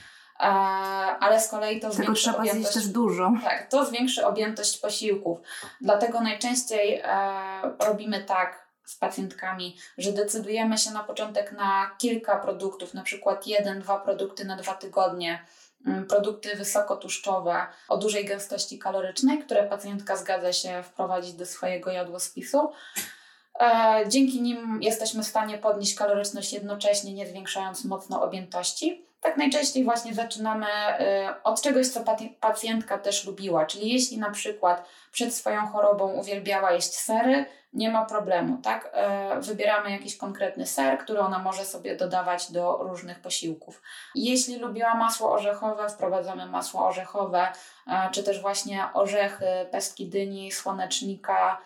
ale 1.19 1.41
z 1.41 1.47
kolei 1.47 1.79
to 1.79 1.91
zwiększy 1.91 2.23
trzeba 2.23 2.37
objętość, 2.37 2.73
też 2.73 2.87
dużo. 2.87 3.31
Tak, 3.43 3.69
to 3.69 3.85
zwiększy 3.85 4.25
objętość 4.25 4.77
posiłków. 4.77 5.39
Dlatego 5.81 6.21
najczęściej 6.21 7.01
e, 7.03 7.07
robimy 7.79 8.23
tak 8.23 8.65
z 8.85 8.95
pacjentkami, 8.95 9.77
że 9.97 10.11
decydujemy 10.11 10.77
się 10.77 10.91
na 10.91 11.03
początek 11.03 11.51
na 11.51 11.91
kilka 11.97 12.39
produktów, 12.39 12.93
na 12.93 13.03
przykład 13.03 13.47
jeden, 13.47 13.79
dwa 13.79 13.99
produkty 13.99 14.45
na 14.45 14.55
dwa 14.55 14.73
tygodnie, 14.73 15.45
mm, 15.85 16.07
produkty 16.07 16.55
wysokotłuszczowe 16.55 17.67
o 17.87 17.97
dużej 17.97 18.25
gęstości 18.25 18.79
kalorycznej, 18.79 19.39
które 19.39 19.63
pacjentka 19.63 20.15
zgadza 20.15 20.53
się 20.53 20.83
wprowadzić 20.83 21.33
do 21.33 21.45
swojego 21.45 21.91
jadłospisu. 21.91 22.71
E, 23.59 24.03
dzięki 24.07 24.41
nim 24.41 24.79
jesteśmy 24.81 25.23
w 25.23 25.27
stanie 25.27 25.57
podnieść 25.57 25.95
kaloryczność 25.95 26.53
jednocześnie, 26.53 27.13
nie 27.13 27.27
zwiększając 27.27 27.85
mocno 27.85 28.21
objętości. 28.23 29.05
Tak 29.21 29.37
najczęściej 29.37 29.83
właśnie 29.83 30.13
zaczynamy 30.13 30.67
e, 30.67 31.33
od 31.43 31.61
czegoś, 31.61 31.87
co 31.87 32.03
pacjentka 32.39 32.97
też 32.97 33.25
lubiła. 33.25 33.65
Czyli 33.65 33.93
jeśli 33.93 34.17
na 34.17 34.31
przykład 34.31 34.85
przed 35.11 35.33
swoją 35.33 35.67
chorobą 35.67 36.13
uwielbiała 36.13 36.71
jeść 36.71 36.93
sery, 36.93 37.45
nie 37.73 37.89
ma 37.89 38.05
problemu, 38.05 38.57
tak? 38.57 38.89
E, 38.93 39.39
wybieramy 39.41 39.91
jakiś 39.91 40.17
konkretny 40.17 40.67
ser, 40.67 40.97
który 40.99 41.19
ona 41.19 41.39
może 41.39 41.65
sobie 41.65 41.95
dodawać 41.95 42.51
do 42.51 42.77
różnych 42.81 43.19
posiłków. 43.19 43.81
Jeśli 44.15 44.55
lubiła 44.55 44.95
masło 44.95 45.31
orzechowe, 45.31 45.89
wprowadzamy 45.89 46.45
masło 46.45 46.87
orzechowe, 46.87 47.47
czy 48.11 48.23
też 48.23 48.41
właśnie 48.41 48.83
orzechy, 48.93 49.45
pestki 49.71 50.09
dyni, 50.09 50.51
słonecznika, 50.51 51.57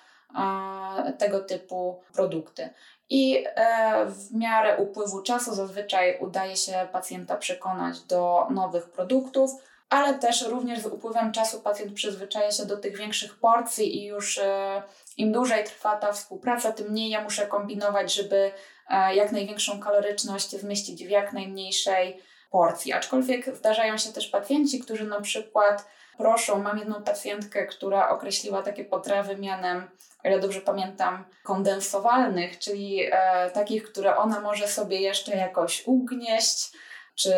tego 1.18 1.40
typu 1.40 2.02
produkty. 2.14 2.70
I 3.10 3.46
e, 3.56 4.06
w 4.06 4.36
miarę 4.36 4.78
upływu 4.78 5.22
czasu 5.22 5.56
zazwyczaj 5.56 6.18
udaje 6.22 6.58
się 6.58 6.88
pacjenta 6.92 7.38
przekonać 7.38 8.00
do 8.00 8.48
nowych 8.50 8.90
produktów, 8.90 9.52
ale 9.90 10.20
też 10.20 10.48
również 10.48 10.80
z 10.80 10.86
upływem 10.86 11.32
czasu 11.32 11.62
pacjent 11.62 11.94
przyzwyczaja 11.94 12.52
się 12.52 12.66
do 12.66 12.78
tych 12.78 12.98
większych 12.98 13.40
porcji 13.40 13.98
i 13.98 14.06
już 14.06 14.38
e, 14.38 14.84
im 15.18 15.32
dłużej 15.32 15.64
trwa 15.64 15.96
ta 15.96 16.12
współpraca, 16.12 16.72
tym 16.72 16.92
mniej 16.92 17.10
ja 17.10 17.24
muszę 17.24 17.48
kombinować, 17.48 18.14
żeby 18.14 18.52
e, 18.90 19.16
jak 19.16 19.32
największą 19.32 19.80
kaloryczność 19.80 20.50
zmieścić 20.50 21.06
w 21.06 21.10
jak 21.10 21.34
najmniejszej 21.34 22.22
porcji. 22.52 22.94
Aczkolwiek 22.94 23.56
zdarzają 23.56 23.98
się 23.98 24.12
też 24.12 24.28
pacjenci, 24.28 24.80
którzy 24.80 25.08
na 25.08 25.22
przykład 25.22 25.86
proszą, 26.20 26.64
mam 26.64 26.78
jedną 26.78 27.04
pacjentkę, 27.04 27.66
która 27.66 28.10
określiła 28.10 28.64
takie 28.64 28.86
potrawy 28.86 29.38
mianem, 29.38 29.90
o 30.24 30.28
ile 30.28 30.40
dobrze 30.40 30.62
pamiętam, 30.62 31.26
kondensowalnych, 31.44 32.60
czyli 32.60 33.02
e, 33.12 33.50
takich, 33.52 33.84
które 33.84 34.18
ona 34.18 34.40
może 34.40 34.68
sobie 34.68 35.02
jeszcze 35.02 35.36
jakoś 35.36 35.84
ugnieść, 35.88 36.72
czy 37.16 37.34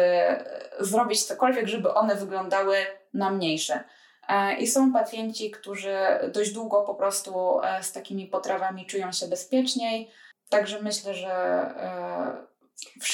zrobić 0.80 1.24
cokolwiek, 1.24 1.68
żeby 1.68 1.94
one 1.94 2.16
wyglądały 2.16 2.78
na 3.14 3.30
mniejsze. 3.30 3.84
E, 4.28 4.56
I 4.56 4.68
są 4.68 4.94
pacjenci, 4.94 5.52
którzy 5.52 5.98
dość 6.34 6.54
długo 6.54 6.82
po 6.82 6.96
prostu 6.96 7.60
e, 7.64 7.84
z 7.84 7.92
takimi 7.92 8.28
potrawami 8.28 8.86
czują 8.86 9.12
się 9.12 9.28
bezpieczniej. 9.28 10.12
Także 10.50 10.82
myślę, 10.82 11.14
że 11.14 11.32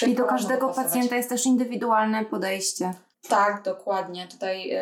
e, 0.03 0.07
I 0.07 0.15
do 0.15 0.25
każdego 0.25 0.69
pacjenta 0.69 1.15
jest 1.15 1.29
też 1.29 1.45
indywidualne 1.45 2.25
podejście. 2.25 2.93
Tak, 3.29 3.63
dokładnie. 3.63 4.27
Tutaj 4.27 4.77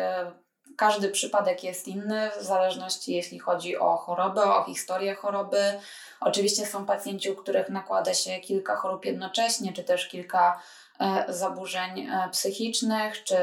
każdy 0.76 1.08
przypadek 1.08 1.64
jest 1.64 1.88
inny, 1.88 2.30
w 2.40 2.42
zależności 2.42 3.14
jeśli 3.14 3.38
chodzi 3.38 3.76
o 3.76 3.96
chorobę, 3.96 4.42
o 4.42 4.64
historię 4.64 5.14
choroby. 5.14 5.80
Oczywiście 6.20 6.66
są 6.66 6.86
pacjenci, 6.86 7.30
u 7.30 7.36
których 7.36 7.68
nakłada 7.68 8.14
się 8.14 8.40
kilka 8.40 8.76
chorób 8.76 9.04
jednocześnie, 9.04 9.72
czy 9.72 9.84
też 9.84 10.08
kilka 10.08 10.60
e, 11.00 11.24
zaburzeń 11.28 12.00
e, 12.00 12.28
psychicznych, 12.32 13.24
czy 13.24 13.36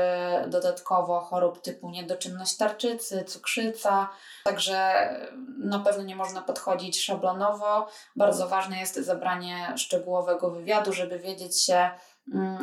dodatkowo 0.48 1.20
chorób 1.20 1.62
typu 1.62 1.90
niedoczynność 1.90 2.58
tarczycy, 2.58 3.24
cukrzyca. 3.24 4.10
Także 4.44 5.10
na 5.58 5.80
pewno 5.80 6.04
nie 6.04 6.16
można 6.16 6.42
podchodzić 6.42 7.04
szablonowo. 7.04 7.88
Bardzo 8.16 8.48
ważne 8.48 8.80
jest 8.80 8.96
zabranie 8.96 9.74
szczegółowego 9.78 10.52
wywiadu, 10.52 10.94
żeby 10.94 11.20
wiedzieć 11.20 11.64
się, 11.64 11.90
mm, 12.34 12.62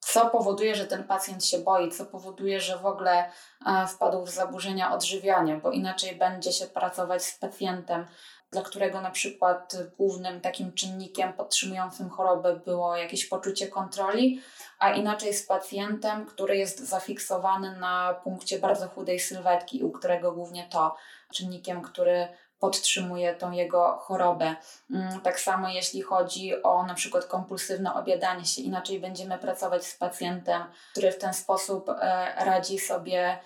co 0.00 0.30
powoduje, 0.30 0.74
że 0.74 0.86
ten 0.86 1.04
pacjent 1.04 1.44
się 1.44 1.58
boi, 1.58 1.90
co 1.90 2.06
powoduje, 2.06 2.60
że 2.60 2.78
w 2.78 2.86
ogóle 2.86 3.30
e, 3.66 3.86
wpadł 3.86 4.24
w 4.24 4.30
zaburzenia 4.30 4.92
odżywiania, 4.92 5.56
bo 5.56 5.70
inaczej 5.70 6.16
będzie 6.16 6.52
się 6.52 6.66
pracować 6.66 7.24
z 7.24 7.38
pacjentem, 7.38 8.06
dla 8.52 8.62
którego 8.62 9.00
na 9.00 9.10
przykład 9.10 9.76
głównym 9.98 10.40
takim 10.40 10.72
czynnikiem 10.72 11.32
podtrzymującym 11.32 12.10
chorobę 12.10 12.56
było 12.56 12.96
jakieś 12.96 13.26
poczucie 13.26 13.68
kontroli, 13.68 14.42
a 14.78 14.90
inaczej 14.90 15.34
z 15.34 15.46
pacjentem, 15.46 16.26
który 16.26 16.56
jest 16.56 16.78
zafiksowany 16.78 17.76
na 17.76 18.14
punkcie 18.24 18.58
bardzo 18.58 18.88
chudej 18.88 19.20
sylwetki, 19.20 19.84
u 19.84 19.90
którego 19.90 20.32
głównie 20.32 20.68
to 20.72 20.96
czynnikiem, 21.34 21.82
który 21.82 22.28
podtrzymuje 22.60 23.34
tą 23.34 23.50
jego 23.50 23.98
chorobę. 24.02 24.56
Mm, 24.90 25.20
tak 25.20 25.40
samo 25.40 25.68
jeśli 25.68 26.02
chodzi 26.02 26.62
o 26.62 26.82
na 26.86 26.94
przykład 26.94 27.24
kompulsywne 27.24 27.94
obiadanie 27.94 28.44
się, 28.44 28.62
inaczej 28.62 29.00
będziemy 29.00 29.38
pracować 29.38 29.86
z 29.86 29.96
pacjentem, 29.96 30.62
który 30.92 31.12
w 31.12 31.18
ten 31.18 31.34
sposób 31.34 31.88
e, 31.88 32.32
radzi 32.44 32.78
sobie 32.78 33.38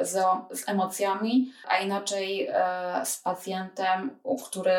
z, 0.00 0.18
z 0.50 0.68
emocjami, 0.68 1.52
a 1.68 1.78
inaczej 1.78 2.48
e, 2.52 3.02
z 3.04 3.18
pacjentem, 3.18 4.18
który 4.46 4.72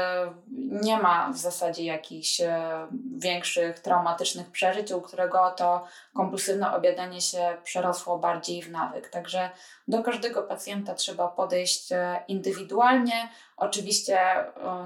nie 0.71 0.97
ma 0.97 1.31
w 1.33 1.37
zasadzie 1.37 1.83
jakichś 1.83 2.41
e, 2.41 2.87
większych 3.15 3.79
traumatycznych 3.79 4.51
przeżyć, 4.51 4.91
u 4.91 5.01
którego 5.01 5.51
to 5.51 5.85
kompulsywne 6.13 6.75
obiadanie 6.75 7.21
się 7.21 7.57
przerosło 7.63 8.19
bardziej 8.19 8.61
w 8.61 8.71
nawyk. 8.71 9.09
Także 9.09 9.49
do 9.87 10.03
każdego 10.03 10.43
pacjenta 10.43 10.95
trzeba 10.95 11.27
podejść 11.27 11.89
indywidualnie. 12.27 13.29
Oczywiście 13.57 14.19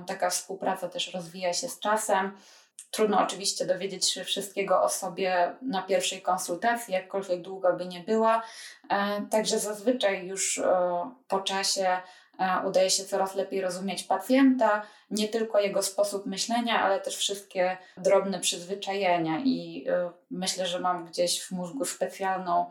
taka 0.07 0.29
współpraca 0.29 0.89
też 0.89 1.13
rozwija 1.13 1.53
się 1.53 1.67
z 1.67 1.79
czasem. 1.79 2.31
Trudno 2.95 3.19
oczywiście 3.19 3.65
dowiedzieć 3.65 4.09
się 4.09 4.23
wszystkiego 4.23 4.81
o 4.81 4.89
sobie 4.89 5.55
na 5.61 5.81
pierwszej 5.81 6.21
konsultacji, 6.21 6.93
jakkolwiek 6.93 7.41
długa 7.41 7.73
by 7.73 7.85
nie 7.85 7.99
była. 7.99 8.43
E, 8.89 9.21
także 9.31 9.59
zazwyczaj 9.59 10.27
już 10.27 10.57
e, 10.57 11.11
po 11.27 11.39
czasie 11.39 11.87
e, 12.39 12.67
udaje 12.67 12.89
się 12.89 13.05
coraz 13.05 13.35
lepiej 13.35 13.61
rozumieć 13.61 14.03
pacjenta, 14.03 14.81
nie 15.11 15.27
tylko 15.27 15.59
jego 15.59 15.83
sposób 15.83 16.25
myślenia, 16.25 16.83
ale 16.83 16.99
też 16.99 17.17
wszystkie 17.17 17.77
drobne 17.97 18.39
przyzwyczajenia. 18.39 19.39
I 19.39 19.85
myślę, 20.31 20.65
że 20.65 20.79
mam 20.79 21.05
gdzieś 21.05 21.41
w 21.41 21.51
mózgu 21.51 21.85
specjalną 21.85 22.69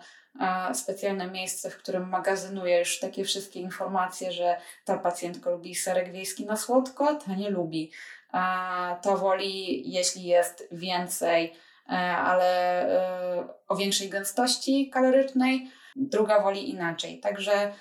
specjalne 0.75 1.31
miejsce, 1.31 1.71
w 1.71 1.79
którym 1.79 2.09
magazynuję 2.09 2.79
już 2.79 3.01
takie 3.01 3.25
wszystkie 3.25 3.61
informacje, 3.61 4.33
że 4.33 4.57
ta 4.85 4.99
pacjentka 4.99 5.51
lubi 5.51 5.75
serek 5.75 6.13
wiejski 6.13 6.47
na 6.47 6.57
słodko, 6.57 7.15
ta 7.15 7.35
nie 7.35 7.51
lubi 7.51 7.91
to 9.03 9.17
woli, 9.17 9.91
jeśli 9.91 10.25
jest 10.25 10.69
więcej, 10.73 11.55
ale 12.25 12.87
o 13.69 13.77
większej 13.77 14.09
gęstości 14.09 14.91
kalorycznej, 14.91 15.71
druga 15.97 16.41
woli 16.41 16.71
inaczej. 16.71 17.21
Także 17.21 17.73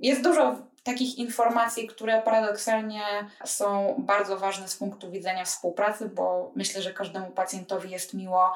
jest 0.00 0.22
dużo 0.22 0.56
takich 0.82 1.18
informacji, 1.18 1.86
które 1.86 2.22
paradoksalnie 2.22 3.02
są 3.44 3.94
bardzo 3.98 4.38
ważne 4.38 4.68
z 4.68 4.76
punktu 4.76 5.10
widzenia 5.10 5.44
współpracy, 5.44 6.08
bo 6.08 6.52
myślę, 6.56 6.82
że 6.82 6.92
każdemu 6.92 7.30
pacjentowi 7.30 7.90
jest 7.90 8.14
miło, 8.14 8.52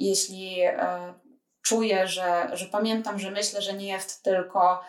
jeśli 0.00 0.56
czuję, 1.64 2.08
że, 2.08 2.50
że 2.52 2.66
pamiętam, 2.66 3.18
że 3.18 3.30
myślę, 3.30 3.62
że 3.62 3.72
nie 3.72 3.88
jest 3.88 4.22
tylko 4.22 4.84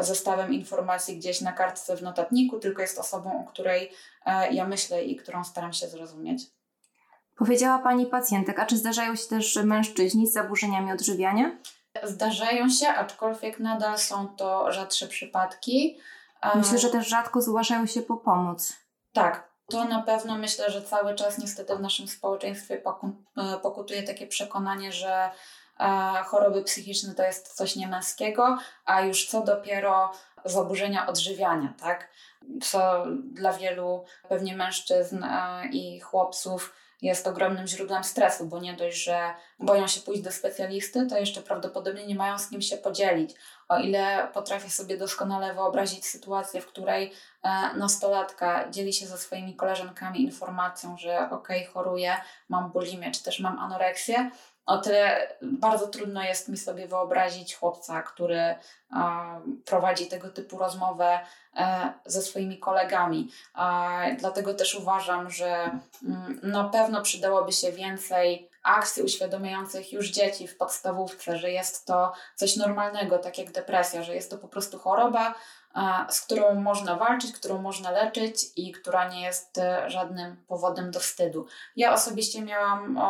zestawem 0.00 0.54
informacji 0.54 1.16
gdzieś 1.16 1.40
na 1.40 1.52
kartce 1.52 1.96
w 1.96 2.02
notatniku, 2.02 2.58
tylko 2.58 2.82
jest 2.82 2.98
osobą, 2.98 3.44
o 3.44 3.48
której 3.48 3.92
ja 4.50 4.66
myślę 4.66 5.04
i 5.04 5.16
którą 5.16 5.44
staram 5.44 5.72
się 5.72 5.86
zrozumieć. 5.86 6.42
Powiedziała 7.36 7.78
Pani 7.78 8.06
pacjentek, 8.06 8.58
a 8.58 8.66
czy 8.66 8.76
zdarzają 8.76 9.16
się 9.16 9.28
też 9.28 9.56
mężczyźni 9.56 10.26
z 10.26 10.32
zaburzeniami 10.32 10.92
odżywiania? 10.92 11.58
Zdarzają 12.02 12.68
się, 12.68 12.88
aczkolwiek 12.88 13.60
nadal 13.60 13.98
są 13.98 14.28
to 14.28 14.72
rzadsze 14.72 15.08
przypadki. 15.08 15.98
Myślę, 16.54 16.78
że 16.78 16.90
też 16.90 17.08
rzadko 17.08 17.42
zgłaszają 17.42 17.86
się 17.86 18.02
po 18.02 18.16
pomoc. 18.16 18.72
Tak, 19.12 19.48
to 19.68 19.84
na 19.84 20.02
pewno 20.02 20.38
myślę, 20.38 20.70
że 20.70 20.82
cały 20.82 21.14
czas 21.14 21.38
niestety 21.38 21.76
w 21.76 21.80
naszym 21.80 22.08
społeczeństwie 22.08 22.82
e, 23.36 23.58
pokutuje 23.62 24.02
takie 24.02 24.26
przekonanie, 24.26 24.92
że 24.92 25.30
choroby 26.26 26.62
psychiczne 26.62 27.14
to 27.14 27.22
jest 27.22 27.52
coś 27.54 27.76
niemęskiego, 27.76 28.58
a 28.84 29.00
już 29.00 29.26
co 29.26 29.40
dopiero 29.42 30.12
zaburzenia 30.44 31.06
odżywiania, 31.06 31.74
tak? 31.80 32.08
Co 32.62 33.04
dla 33.32 33.52
wielu 33.52 34.04
pewnie 34.28 34.56
mężczyzn 34.56 35.24
i 35.72 36.00
chłopców 36.00 36.74
jest 37.02 37.26
ogromnym 37.26 37.66
źródłem 37.66 38.04
stresu, 38.04 38.46
bo 38.46 38.60
nie 38.60 38.74
dość, 38.74 39.04
że 39.04 39.34
boją 39.58 39.86
się 39.86 40.00
pójść 40.00 40.22
do 40.22 40.32
specjalisty, 40.32 41.06
to 41.06 41.18
jeszcze 41.18 41.42
prawdopodobnie 41.42 42.06
nie 42.06 42.14
mają 42.14 42.38
z 42.38 42.48
kim 42.48 42.62
się 42.62 42.76
podzielić. 42.76 43.34
O 43.68 43.78
ile 43.78 44.28
potrafię 44.34 44.70
sobie 44.70 44.96
doskonale 44.96 45.54
wyobrazić 45.54 46.06
sytuację, 46.06 46.60
w 46.60 46.66
której 46.66 47.12
e, 47.42 47.48
nastolatka 47.76 48.70
dzieli 48.70 48.92
się 48.92 49.06
ze 49.06 49.18
swoimi 49.18 49.56
koleżankami 49.56 50.22
informacją, 50.22 50.96
że 50.98 51.30
okej, 51.30 51.62
okay, 51.62 51.72
choruję, 51.72 52.16
mam 52.48 52.70
bulimię, 52.70 53.10
czy 53.10 53.22
też 53.22 53.40
mam 53.40 53.58
anoreksję, 53.58 54.30
o 54.66 54.78
tyle 54.78 55.36
bardzo 55.42 55.86
trudno 55.86 56.22
jest 56.22 56.48
mi 56.48 56.56
sobie 56.56 56.88
wyobrazić 56.88 57.54
chłopca, 57.54 58.02
który 58.02 58.54
prowadzi 59.64 60.06
tego 60.06 60.28
typu 60.28 60.58
rozmowę 60.58 61.20
e, 61.56 61.92
ze 62.06 62.22
swoimi 62.22 62.58
kolegami. 62.58 63.30
Dlatego 64.18 64.54
też 64.54 64.74
uważam, 64.74 65.30
że 65.30 65.80
mm, 66.04 66.40
na 66.42 66.64
pewno 66.64 67.02
przydałoby 67.02 67.52
się 67.52 67.72
więcej 67.72 68.50
akcji 68.62 69.02
uświadamiających 69.02 69.92
już 69.92 70.10
dzieci 70.10 70.48
w 70.48 70.56
podstawówce, 70.56 71.38
że 71.38 71.50
jest 71.50 71.86
to 71.86 72.12
coś 72.34 72.56
normalnego, 72.56 73.18
tak 73.18 73.38
jak 73.38 73.52
depresja, 73.52 74.02
że 74.02 74.14
jest 74.14 74.30
to 74.30 74.38
po 74.38 74.48
prostu 74.48 74.78
choroba, 74.78 75.34
z 76.08 76.20
którą 76.20 76.54
można 76.54 76.96
walczyć, 76.96 77.32
którą 77.32 77.62
można 77.62 77.90
leczyć 77.90 78.44
i 78.56 78.72
która 78.72 79.08
nie 79.08 79.22
jest 79.22 79.58
e, 79.58 79.90
żadnym 79.90 80.44
powodem 80.46 80.90
do 80.90 81.00
wstydu. 81.00 81.46
Ja 81.76 81.92
osobiście 81.92 82.42
miałam 82.42 83.00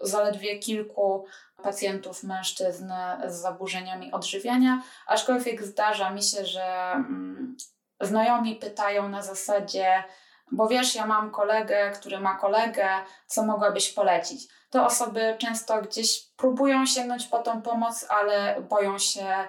zaledwie 0.00 0.58
kilku 0.58 1.26
pacjentów 1.62 2.22
mężczyzn 2.22 2.92
z 3.26 3.34
zaburzeniami 3.34 4.12
odżywiania, 4.12 4.82
aczkolwiek 5.06 5.62
zdarza 5.62 6.10
mi 6.10 6.22
się, 6.22 6.46
że 6.46 6.92
mm, 6.92 7.56
znajomi 8.00 8.56
pytają 8.56 9.08
na 9.08 9.22
zasadzie, 9.22 10.04
bo 10.52 10.68
wiesz, 10.68 10.94
ja 10.94 11.06
mam 11.06 11.30
kolegę, 11.30 11.90
który 11.90 12.20
ma 12.20 12.34
kolegę, 12.34 12.88
co 13.26 13.46
mogłabyś 13.46 13.92
polecić? 13.92 14.48
To 14.70 14.86
osoby 14.86 15.36
często 15.38 15.82
gdzieś 15.82 16.26
próbują 16.36 16.86
sięgnąć 16.86 17.26
po 17.26 17.38
tą 17.38 17.62
pomoc, 17.62 18.06
ale 18.08 18.62
boją 18.62 18.98
się 18.98 19.48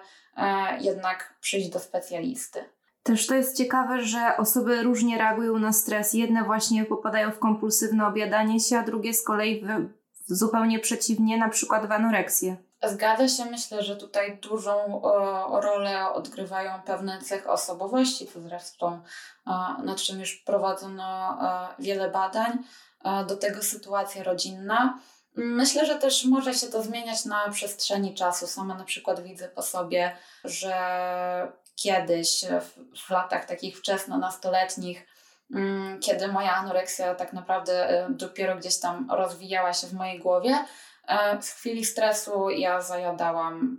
jednak 0.79 1.33
przyjść 1.41 1.69
do 1.69 1.79
specjalisty. 1.79 2.63
Też 3.03 3.27
to 3.27 3.35
jest 3.35 3.57
ciekawe, 3.57 4.01
że 4.01 4.37
osoby 4.37 4.83
różnie 4.83 5.17
reagują 5.17 5.59
na 5.59 5.73
stres. 5.73 6.13
Jedne 6.13 6.43
właśnie 6.43 6.85
popadają 6.85 7.31
w 7.31 7.39
kompulsywne 7.39 8.07
obiadanie 8.07 8.59
się, 8.59 8.77
a 8.77 8.83
drugie 8.83 9.13
z 9.13 9.23
kolei 9.23 9.65
w, 9.65 9.89
zupełnie 10.27 10.79
przeciwnie, 10.79 11.37
na 11.37 11.49
przykład 11.49 11.87
w 11.87 11.91
anoreksję. 11.91 12.55
Zgadza 12.83 13.27
się, 13.27 13.45
myślę, 13.45 13.83
że 13.83 13.95
tutaj 13.95 14.37
dużą 14.37 15.01
o, 15.01 15.61
rolę 15.61 16.11
odgrywają 16.11 16.81
pewne 16.85 17.21
cechy 17.21 17.49
osobowości, 17.49 18.27
co 18.27 18.41
zresztą 18.41 19.01
nad 19.83 19.97
czym 19.97 20.19
już 20.19 20.35
prowadzono 20.35 21.37
wiele 21.79 22.09
badań. 22.09 22.57
Do 23.27 23.37
tego 23.37 23.63
sytuacja 23.63 24.23
rodzinna 24.23 24.99
Myślę, 25.35 25.85
że 25.85 25.95
też 25.95 26.25
może 26.25 26.53
się 26.53 26.67
to 26.67 26.83
zmieniać 26.83 27.25
na 27.25 27.49
przestrzeni 27.49 28.13
czasu. 28.13 28.47
Sama 28.47 28.75
na 28.75 28.83
przykład 28.83 29.23
widzę 29.23 29.49
po 29.49 29.61
sobie, 29.61 30.17
że 30.43 31.51
kiedyś 31.75 32.45
w, 32.95 33.09
latach 33.09 33.45
takich 33.45 33.77
wczesno-nastoletnich, 33.79 35.05
mm, 35.51 35.99
kiedy 35.99 36.27
moja 36.27 36.55
anoreksja 36.55 37.15
tak 37.15 37.33
naprawdę 37.33 37.89
e, 37.89 38.07
dopiero 38.09 38.55
gdzieś 38.55 38.79
tam 38.79 39.11
rozwijała 39.11 39.73
się 39.73 39.87
w 39.87 39.93
mojej 39.93 40.19
głowie, 40.19 40.65
e, 41.07 41.41
w 41.41 41.49
chwili 41.49 41.85
stresu 41.85 42.49
ja 42.49 42.81
zajadałam 42.81 43.77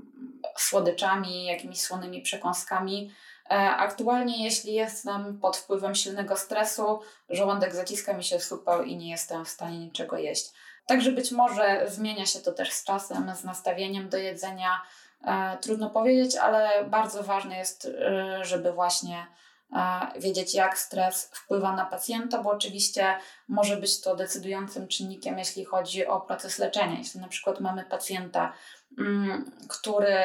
słodyczami, 0.56 1.44
jakimiś 1.44 1.80
słonymi 1.80 2.22
przekąskami. 2.22 3.12
E, 3.50 3.70
aktualnie, 3.70 4.44
jeśli 4.44 4.72
jestem 4.72 5.40
pod 5.40 5.56
wpływem 5.56 5.94
silnego 5.94 6.36
stresu, 6.36 7.00
żołądek 7.30 7.74
zaciska 7.74 8.12
mi 8.12 8.24
się 8.24 8.38
w 8.38 8.44
supę 8.44 8.82
i 8.86 8.96
nie 8.96 9.10
jestem 9.10 9.44
w 9.44 9.48
stanie 9.48 9.78
niczego 9.78 10.18
jeść. 10.18 10.52
Także 10.86 11.12
być 11.12 11.32
może 11.32 11.84
zmienia 11.88 12.26
się 12.26 12.38
to 12.38 12.52
też 12.52 12.72
z 12.72 12.84
czasem, 12.84 13.34
z 13.34 13.44
nastawieniem 13.44 14.08
do 14.08 14.16
jedzenia. 14.16 14.82
E, 15.24 15.56
trudno 15.60 15.90
powiedzieć, 15.90 16.36
ale 16.36 16.84
bardzo 16.84 17.22
ważne 17.22 17.58
jest, 17.58 17.84
e, 17.84 18.44
żeby 18.44 18.72
właśnie 18.72 19.26
e, 19.72 20.20
wiedzieć, 20.20 20.54
jak 20.54 20.78
stres 20.78 21.30
wpływa 21.32 21.72
na 21.72 21.86
pacjenta, 21.86 22.42
bo 22.42 22.50
oczywiście 22.50 23.18
może 23.48 23.76
być 23.76 24.00
to 24.00 24.16
decydującym 24.16 24.88
czynnikiem, 24.88 25.38
jeśli 25.38 25.64
chodzi 25.64 26.06
o 26.06 26.20
proces 26.20 26.58
leczenia. 26.58 26.98
Jeśli 26.98 27.20
na 27.20 27.28
przykład 27.28 27.60
mamy 27.60 27.84
pacjenta, 27.84 28.52
mm, 28.98 29.50
który 29.68 30.16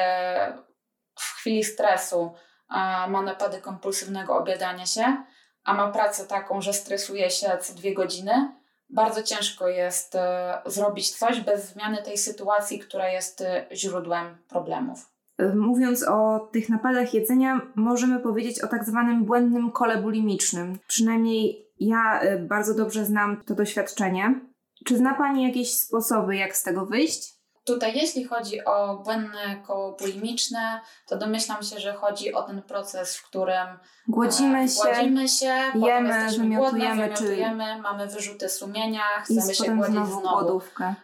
w 1.18 1.22
chwili 1.22 1.64
stresu 1.64 2.34
ma 3.08 3.22
napady 3.22 3.60
kompulsywnego 3.60 4.36
obiadania 4.36 4.86
się, 4.86 5.24
a 5.64 5.74
ma 5.74 5.92
pracę 5.92 6.26
taką, 6.26 6.62
że 6.62 6.72
stresuje 6.72 7.30
się 7.30 7.58
co 7.60 7.74
dwie 7.74 7.94
godziny, 7.94 8.61
bardzo 8.92 9.22
ciężko 9.22 9.68
jest 9.68 10.14
e, 10.14 10.62
zrobić 10.66 11.10
coś 11.10 11.40
bez 11.40 11.72
zmiany 11.72 12.02
tej 12.02 12.18
sytuacji, 12.18 12.78
która 12.78 13.08
jest 13.08 13.40
e, 13.40 13.66
źródłem 13.72 14.36
problemów. 14.48 15.10
E, 15.38 15.54
mówiąc 15.54 16.08
o 16.08 16.48
tych 16.52 16.68
napadach 16.68 17.14
jedzenia, 17.14 17.60
możemy 17.74 18.20
powiedzieć 18.20 18.60
o 18.60 18.68
tak 18.68 18.84
zwanym 18.84 19.24
błędnym 19.24 19.70
kole 19.70 20.02
bulimicznym. 20.02 20.78
Przynajmniej 20.86 21.66
ja 21.80 22.20
bardzo 22.40 22.74
dobrze 22.74 23.04
znam 23.04 23.42
to 23.46 23.54
doświadczenie. 23.54 24.40
Czy 24.84 24.96
zna 24.96 25.14
Pani 25.14 25.42
jakieś 25.42 25.74
sposoby, 25.74 26.36
jak 26.36 26.56
z 26.56 26.62
tego 26.62 26.86
wyjść? 26.86 27.41
Tutaj, 27.64 27.96
jeśli 27.96 28.24
chodzi 28.24 28.64
o 28.64 28.96
błędne 28.96 29.56
koło 29.66 29.92
bulimiczne, 29.92 30.80
to 31.06 31.16
domyślam 31.16 31.62
się, 31.62 31.80
że 31.80 31.92
chodzi 31.92 32.34
o 32.34 32.42
ten 32.42 32.62
proces, 32.62 33.16
w 33.16 33.22
którym 33.22 33.78
głodzimy 34.08 34.58
e, 34.58 34.68
się, 34.68 34.82
głodzimy 34.82 35.28
się 35.28 35.54
jemy, 35.74 36.30
wymiotujemy, 36.38 37.02
wymiotujemy 37.02 37.74
czy... 37.76 37.82
mamy 37.82 38.06
wyrzuty 38.06 38.48
sumienia, 38.48 39.02
chcemy 39.24 39.54
się 39.54 39.76
głodzić 39.76 39.94
znowu. 39.94 40.20
znowu. 40.20 40.62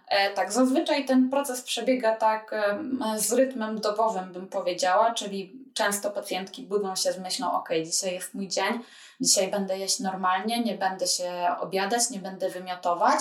E, 0.08 0.30
tak, 0.30 0.52
zazwyczaj 0.52 1.04
ten 1.04 1.30
proces 1.30 1.62
przebiega 1.62 2.16
tak 2.16 2.52
e, 2.52 2.78
z 3.18 3.32
rytmem 3.32 3.80
dobowym, 3.80 4.32
bym 4.32 4.46
powiedziała, 4.48 5.14
czyli 5.14 5.64
często 5.74 6.10
pacjentki 6.10 6.62
budzą 6.62 6.96
się 6.96 7.12
z 7.12 7.18
myślą, 7.18 7.52
ok, 7.52 7.68
dzisiaj 7.84 8.14
jest 8.14 8.34
mój 8.34 8.48
dzień, 8.48 8.80
dzisiaj 9.20 9.50
będę 9.50 9.78
jeść 9.78 10.00
normalnie, 10.00 10.64
nie 10.64 10.74
będę 10.74 11.06
się 11.06 11.30
obiadać, 11.60 12.10
nie 12.10 12.18
będę 12.18 12.50
wymiotować 12.50 13.20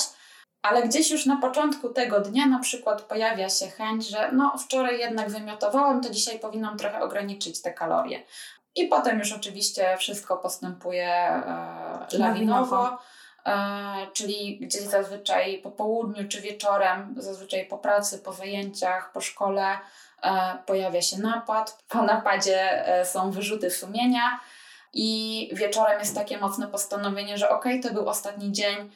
ale 0.69 0.84
gdzieś 0.84 1.12
już 1.12 1.25
na 1.25 1.38
początku 1.38 1.89
tego 1.89 2.19
dnia 2.19 2.45
na 2.45 2.60
przykład 2.60 3.01
pojawia 3.01 3.49
się 3.49 3.67
chęć, 3.67 4.10
że 4.10 4.32
no 4.32 4.58
wczoraj 4.58 4.99
jednak 4.99 5.30
wymiotowałam, 5.30 6.01
to 6.01 6.10
dzisiaj 6.10 6.39
powinnam 6.39 6.77
trochę 6.77 7.01
ograniczyć 7.01 7.62
te 7.62 7.73
kalorie. 7.73 8.23
I 8.75 8.88
potem 8.88 9.19
już 9.19 9.34
oczywiście 9.34 9.97
wszystko 9.97 10.38
postępuje 10.38 11.13
e, 11.13 12.08
lawinowo. 12.12 12.97
E, 13.47 14.08
czyli 14.13 14.60
gdzieś 14.62 14.82
zazwyczaj 14.82 15.58
po 15.63 15.71
południu 15.71 16.27
czy 16.27 16.41
wieczorem, 16.41 17.15
zazwyczaj 17.17 17.65
po 17.65 17.77
pracy, 17.77 18.19
po 18.19 18.34
zajęciach, 18.34 19.12
po 19.12 19.21
szkole 19.21 19.77
e, 20.23 20.58
pojawia 20.65 21.01
się 21.01 21.17
napad. 21.17 21.84
Po 21.89 22.01
napadzie 22.01 22.88
e, 22.88 23.06
są 23.06 23.32
wyrzuty 23.32 23.71
sumienia 23.71 24.39
i 24.93 25.49
wieczorem 25.53 25.99
jest 25.99 26.15
takie 26.15 26.38
mocne 26.38 26.67
postanowienie, 26.67 27.38
że 27.38 27.49
ok, 27.49 27.65
to 27.84 27.93
był 27.93 28.10
ostatni 28.10 28.51
dzień, 28.51 28.91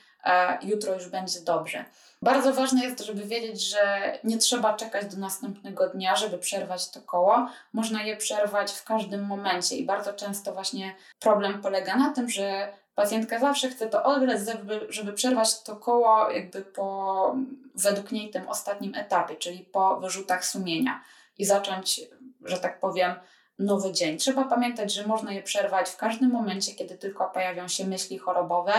jutro 0.61 0.93
już 0.93 1.09
będzie 1.09 1.41
dobrze. 1.41 1.85
Bardzo 2.21 2.53
ważne 2.53 2.83
jest, 2.83 3.05
żeby 3.05 3.23
wiedzieć, 3.23 3.61
że 3.61 4.13
nie 4.23 4.37
trzeba 4.37 4.73
czekać 4.73 5.15
do 5.15 5.17
następnego 5.17 5.89
dnia, 5.89 6.15
żeby 6.15 6.37
przerwać 6.37 6.89
to 6.89 7.01
koło. 7.01 7.49
Można 7.73 8.03
je 8.03 8.17
przerwać 8.17 8.71
w 8.71 8.83
każdym 8.83 9.25
momencie 9.25 9.75
i 9.75 9.85
bardzo 9.85 10.13
często 10.13 10.53
właśnie 10.53 10.95
problem 11.19 11.61
polega 11.61 11.95
na 11.95 12.13
tym, 12.13 12.29
że 12.29 12.73
Pacjentka 12.95 13.39
zawsze 13.39 13.69
chce 13.69 13.87
to 13.87 14.03
oddać, 14.03 14.39
żeby, 14.45 14.87
żeby 14.89 15.13
przerwać 15.13 15.63
to 15.63 15.75
koło 15.75 16.29
jakby 16.29 16.61
po, 16.61 17.35
według 17.75 18.11
niej 18.11 18.29
tym 18.29 18.49
ostatnim 18.49 18.95
etapie, 18.95 19.35
czyli 19.35 19.59
po 19.59 19.99
wyrzutach 19.99 20.45
sumienia 20.45 21.03
i 21.37 21.45
zacząć, 21.45 22.01
że 22.43 22.57
tak 22.57 22.79
powiem, 22.79 23.13
nowy 23.59 23.91
dzień. 23.91 24.17
Trzeba 24.17 24.43
pamiętać, 24.43 24.93
że 24.93 25.07
można 25.07 25.33
je 25.33 25.43
przerwać 25.43 25.89
w 25.89 25.97
każdym 25.97 26.31
momencie, 26.31 26.73
kiedy 26.73 26.97
tylko 26.97 27.29
pojawią 27.29 27.67
się 27.67 27.85
myśli 27.85 28.17
chorobowe. 28.17 28.73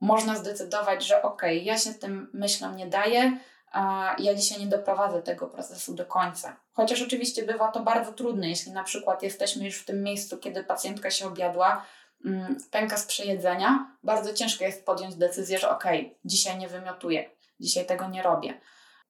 Można 0.00 0.36
zdecydować, 0.36 1.06
że 1.06 1.22
ok, 1.22 1.42
ja 1.62 1.78
się 1.78 1.94
tym 1.94 2.30
myślom 2.34 2.76
nie 2.76 2.86
daję, 2.86 3.38
a 3.72 4.14
ja 4.18 4.34
dzisiaj 4.34 4.60
nie 4.60 4.66
doprowadzę 4.66 5.22
tego 5.22 5.46
procesu 5.46 5.94
do 5.94 6.06
końca. 6.06 6.56
Chociaż 6.72 7.02
oczywiście 7.02 7.42
bywa 7.42 7.68
to 7.68 7.80
bardzo 7.80 8.12
trudne, 8.12 8.48
jeśli 8.48 8.72
na 8.72 8.84
przykład 8.84 9.22
jesteśmy 9.22 9.64
już 9.64 9.76
w 9.76 9.84
tym 9.84 10.02
miejscu, 10.02 10.38
kiedy 10.38 10.64
pacjentka 10.64 11.10
się 11.10 11.26
objadła, 11.26 11.86
mm, 12.24 12.56
pęka 12.70 12.96
z 12.96 13.06
przejedzenia, 13.06 13.96
bardzo 14.02 14.32
ciężko 14.34 14.64
jest 14.64 14.86
podjąć 14.86 15.14
decyzję, 15.14 15.58
że 15.58 15.70
ok, 15.70 15.84
dzisiaj 16.24 16.58
nie 16.58 16.68
wymiotuję, 16.68 17.30
dzisiaj 17.60 17.86
tego 17.86 18.08
nie 18.08 18.22
robię. 18.22 18.60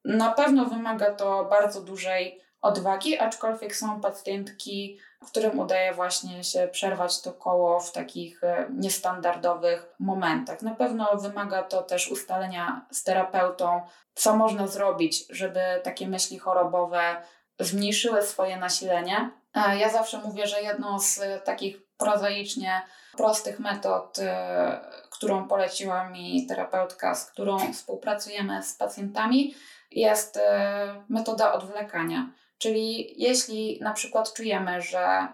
Na 0.05 0.33
pewno 0.33 0.65
wymaga 0.65 1.15
to 1.15 1.45
bardzo 1.45 1.81
dużej 1.81 2.41
odwagi, 2.61 3.19
aczkolwiek 3.19 3.77
są 3.77 4.01
pacjentki, 4.01 4.99
którym 5.25 5.59
udaje 5.59 5.95
właśnie 5.95 6.45
się 6.45 6.69
przerwać 6.73 7.21
to 7.21 7.33
koło 7.33 7.81
w 7.81 7.93
takich 7.93 8.45
e, 8.45 8.67
niestandardowych 8.71 9.95
momentach. 9.99 10.63
Na 10.63 10.75
pewno 10.75 11.17
wymaga 11.17 11.63
to 11.63 11.83
też 11.83 12.11
ustalenia 12.11 12.87
z 12.91 13.03
terapeutą, 13.03 13.81
co 14.15 14.37
można 14.37 14.67
zrobić, 14.67 15.25
żeby 15.31 15.61
takie 15.83 16.09
myśli 16.09 16.39
chorobowe 16.39 17.23
zmniejszyły 17.61 18.23
swoje 18.23 18.57
nasilenie. 18.57 19.31
Ja 19.55 19.89
zawsze 19.91 20.19
mówię, 20.19 20.47
że 20.47 20.63
jedną 20.63 20.99
z 20.99 21.21
takich 21.45 21.87
prozaicznie 21.97 22.83
prostych 23.17 23.59
metod, 23.59 24.19
e, 24.19 24.81
którą 25.11 25.49
poleciła 25.49 26.09
mi 26.09 26.47
terapeutka, 26.47 27.15
z 27.15 27.31
którą 27.31 27.73
współpracujemy 27.73 28.63
z 28.63 28.75
pacjentami, 28.75 29.55
jest 29.91 30.37
e, 30.37 31.05
metoda 31.09 31.53
odwlekania. 31.53 32.31
Czyli 32.59 33.15
jeśli 33.23 33.79
na 33.83 33.93
przykład 33.93 34.33
czujemy, 34.33 34.83
że 34.83 35.29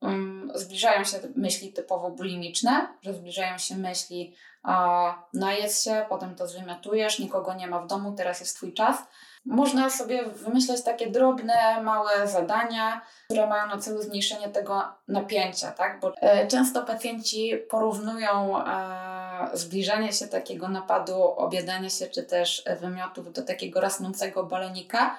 um, 0.00 0.52
zbliżają 0.54 1.04
się 1.04 1.18
myśli 1.36 1.72
typowo 1.72 2.10
bulimiczne, 2.10 2.88
że 3.02 3.14
zbliżają 3.14 3.58
się 3.58 3.76
myśli 3.76 4.34
a, 4.62 5.14
najedz 5.34 5.82
się, 5.84 6.06
potem 6.08 6.34
to 6.34 6.46
zwymiotujesz, 6.46 7.18
nikogo 7.18 7.54
nie 7.54 7.66
ma 7.66 7.80
w 7.80 7.86
domu, 7.86 8.12
teraz 8.12 8.40
jest 8.40 8.56
Twój 8.56 8.72
czas, 8.74 8.98
można 9.44 9.90
sobie 9.90 10.24
wymyśleć 10.24 10.82
takie 10.82 11.10
drobne, 11.10 11.82
małe 11.82 12.28
zadania, 12.28 13.00
które 13.24 13.46
mają 13.46 13.66
na 13.66 13.78
celu 13.78 14.02
zmniejszenie 14.02 14.48
tego 14.48 14.84
napięcia, 15.08 15.72
tak? 15.72 16.00
Bo 16.00 16.12
e, 16.16 16.46
często 16.46 16.82
pacjenci 16.82 17.56
porównują 17.70 18.64
e, 18.66 19.50
zbliżanie 19.52 20.12
się 20.12 20.28
takiego 20.28 20.68
napadu, 20.68 21.22
obiadania 21.22 21.90
się 21.90 22.06
czy 22.06 22.22
też 22.22 22.64
wymiotów 22.80 23.32
do 23.32 23.42
takiego 23.42 23.80
rosnącego 23.80 24.44
balonika, 24.44 25.16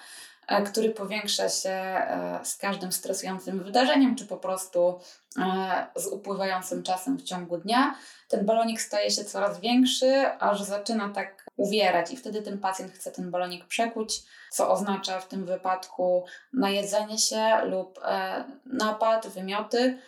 który 0.65 0.89
powiększa 0.89 1.49
się 1.49 1.69
e, 1.69 2.39
z 2.43 2.57
każdym 2.57 2.91
stresującym 2.91 3.63
wydarzeniem, 3.63 4.15
czy 4.15 4.25
po 4.25 4.38
prostu 4.38 4.99
e, 5.38 5.88
z 5.95 6.07
upływającym 6.07 6.83
czasem 6.83 7.17
w 7.17 7.23
ciągu 7.23 7.57
dnia. 7.57 7.95
Ten 8.27 8.45
balonik 8.45 8.81
staje 8.81 9.12
się 9.12 9.23
coraz 9.25 9.59
większy, 9.59 10.27
aż 10.39 10.62
zaczyna 10.62 11.09
tak 11.09 11.45
uwierać, 11.57 12.12
i 12.12 12.17
wtedy 12.17 12.41
ten 12.41 12.57
pacjent 12.57 12.91
chce 12.91 13.12
ten 13.12 13.31
balonik 13.31 13.65
przekuć, 13.65 14.23
co 14.51 14.71
oznacza 14.71 15.19
w 15.19 15.27
tym 15.27 15.45
wypadku 15.45 16.25
najedzenie 16.53 17.17
się 17.17 17.62
lub 17.65 17.99
napad, 18.65 19.27
wymioty. 19.27 19.99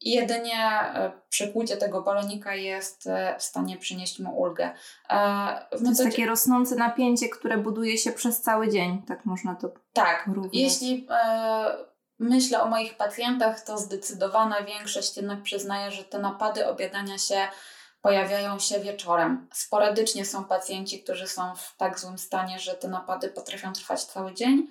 Jedynie 0.00 0.70
e, 0.80 1.12
przekłucie 1.28 1.76
tego 1.76 2.02
balonika 2.02 2.54
jest 2.54 3.06
e, 3.06 3.36
w 3.38 3.42
stanie 3.42 3.76
przynieść 3.76 4.18
mu 4.18 4.40
ulgę. 4.40 4.70
E, 5.10 5.66
to 5.70 5.88
jest 5.88 6.04
takie 6.04 6.26
rosnące 6.26 6.76
napięcie, 6.76 7.28
które 7.28 7.58
buduje 7.58 7.98
się 7.98 8.12
przez 8.12 8.40
cały 8.40 8.68
dzień, 8.68 9.02
tak 9.02 9.24
można 9.24 9.54
to 9.54 9.70
Tak, 9.92 10.30
jeśli 10.52 11.06
e, 11.10 11.76
myślę 12.18 12.62
o 12.62 12.68
moich 12.68 12.96
pacjentach, 12.96 13.60
to 13.60 13.78
zdecydowana 13.78 14.62
większość 14.62 15.16
jednak 15.16 15.42
przyznaje, 15.42 15.90
że 15.90 16.04
te 16.04 16.18
napady 16.18 16.66
obiadania 16.66 17.18
się 17.18 17.48
pojawiają 18.02 18.58
się 18.58 18.80
wieczorem. 18.80 19.48
Sporadycznie 19.52 20.24
są 20.24 20.44
pacjenci, 20.44 21.02
którzy 21.02 21.28
są 21.28 21.54
w 21.56 21.76
tak 21.76 21.98
złym 21.98 22.18
stanie, 22.18 22.58
że 22.58 22.74
te 22.74 22.88
napady 22.88 23.28
potrafią 23.28 23.72
trwać 23.72 24.04
cały 24.04 24.34
dzień, 24.34 24.66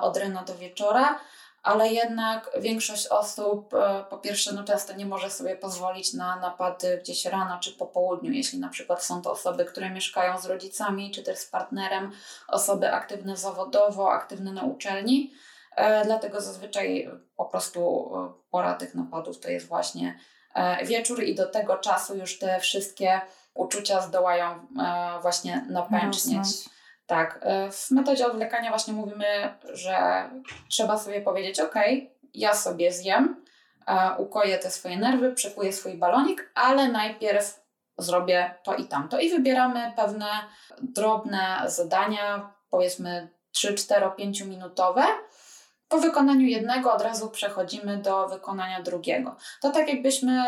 od 0.00 0.16
rana 0.16 0.42
do 0.42 0.54
wieczora 0.54 1.20
ale 1.62 1.88
jednak 1.88 2.50
większość 2.60 3.06
osób 3.06 3.74
e, 3.74 4.04
po 4.10 4.18
pierwsze 4.18 4.52
no 4.52 4.64
często 4.64 4.92
nie 4.92 5.06
może 5.06 5.30
sobie 5.30 5.56
pozwolić 5.56 6.14
na 6.14 6.36
napady 6.36 6.98
gdzieś 7.02 7.24
rano 7.24 7.58
czy 7.60 7.72
po 7.72 7.86
południu, 7.86 8.32
jeśli 8.32 8.58
na 8.58 8.68
przykład 8.68 9.04
są 9.04 9.22
to 9.22 9.32
osoby, 9.32 9.64
które 9.64 9.90
mieszkają 9.90 10.40
z 10.40 10.46
rodzicami 10.46 11.10
czy 11.10 11.22
też 11.22 11.38
z 11.38 11.46
partnerem, 11.46 12.12
osoby 12.48 12.92
aktywne 12.92 13.36
zawodowo, 13.36 14.12
aktywne 14.12 14.52
na 14.52 14.62
uczelni. 14.62 15.32
E, 15.76 16.04
dlatego 16.04 16.40
zazwyczaj 16.40 17.10
po 17.36 17.44
prostu 17.44 18.10
e, 18.16 18.32
pora 18.50 18.74
tych 18.74 18.94
napadów 18.94 19.40
to 19.40 19.50
jest 19.50 19.66
właśnie 19.66 20.18
wieczór 20.84 21.22
i 21.22 21.34
do 21.34 21.46
tego 21.46 21.76
czasu 21.76 22.16
już 22.16 22.38
te 22.38 22.60
wszystkie 22.60 23.20
uczucia 23.54 24.00
zdołają 24.00 24.66
właśnie 25.22 25.66
napęcznieć. 25.70 26.46
Tak, 27.12 27.38
e, 27.42 27.70
w 27.70 27.90
metodzie 27.90 28.26
odwlekania 28.26 28.70
właśnie 28.70 28.92
mówimy, 28.92 29.54
że 29.64 30.28
trzeba 30.68 30.98
sobie 30.98 31.20
powiedzieć: 31.20 31.60
OK, 31.60 31.74
ja 32.34 32.54
sobie 32.54 32.92
zjem, 32.92 33.44
ukoję 34.18 34.58
te 34.58 34.70
swoje 34.70 34.96
nerwy, 34.96 35.32
przekuję 35.32 35.72
swój 35.72 35.94
balonik, 35.94 36.50
ale 36.54 36.88
najpierw 36.88 37.60
zrobię 37.98 38.54
to 38.62 38.74
i 38.74 38.84
tamto. 38.84 39.20
I 39.20 39.30
wybieramy 39.30 39.92
pewne 39.96 40.26
drobne 40.82 41.62
zadania, 41.66 42.52
powiedzmy 42.70 43.28
3, 43.50 43.74
4, 43.74 44.10
5 44.16 44.40
minutowe, 44.40 45.04
po 45.92 45.98
wykonaniu 45.98 46.46
jednego 46.46 46.92
od 46.92 47.02
razu 47.02 47.30
przechodzimy 47.30 47.96
do 47.96 48.28
wykonania 48.28 48.82
drugiego. 48.82 49.36
To 49.60 49.70
tak 49.70 49.88
jakbyśmy 49.88 50.42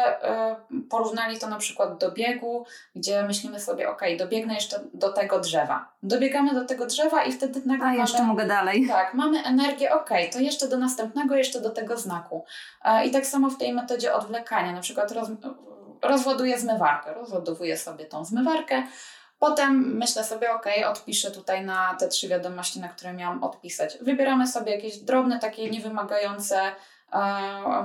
y, 0.75 0.89
porównali 0.91 1.39
to 1.39 1.49
na 1.49 1.59
przykład 1.59 1.99
do 1.99 2.13
biegu, 2.13 2.67
gdzie 2.97 3.23
myślimy 3.23 3.61
sobie, 3.61 3.91
ok, 3.91 4.01
dobiegnę 4.19 4.55
jeszcze 4.55 4.81
do 4.95 5.13
tego 5.13 5.41
drzewa. 5.41 5.89
Dobiegamy 6.03 6.55
do 6.55 6.65
tego 6.65 6.87
drzewa 6.87 7.25
i 7.25 7.33
wtedy 7.33 7.63
nagle 7.67 7.87
A, 7.87 7.89
mamy, 7.89 8.01
jeszcze 8.01 8.23
mogę 8.23 8.47
dalej. 8.47 8.87
Tak, 8.89 9.15
mamy 9.15 9.43
energię, 9.43 9.95
ok, 9.95 10.11
to 10.33 10.39
jeszcze 10.39 10.69
do 10.69 10.79
następnego, 10.79 11.37
jeszcze 11.37 11.61
do 11.61 11.71
tego 11.71 11.97
znaku. 11.97 12.45
Y, 12.85 13.07
I 13.07 13.11
tak 13.11 13.27
samo 13.27 13.51
w 13.51 13.59
tej 13.59 13.73
metodzie 13.73 14.15
odwlekania, 14.15 14.73
na 14.73 14.81
przykład 14.81 15.13
roz, 15.13 15.29
rozładuję 16.03 16.59
zmywarkę, 16.59 17.15
rozładowuję 17.15 17.77
sobie 17.77 18.05
tą 18.05 18.25
zmywarkę, 18.25 18.83
Potem 19.39 19.97
myślę 19.97 20.25
sobie, 20.25 20.53
ok, 20.53 20.67
odpiszę 20.87 21.31
tutaj 21.31 21.65
na 21.65 21.95
te 21.95 22.09
trzy 22.09 22.29
wiadomości, 22.29 22.81
na 22.81 22.89
które 22.89 23.13
miałam 23.13 23.45
odpisać. 23.45 23.99
Wybieramy 24.01 24.47
sobie 24.47 24.73
jakieś 24.73 24.99
drobne, 24.99 25.39
takie 25.39 25.71
niewymagające 25.71 26.61
e, 27.13 27.23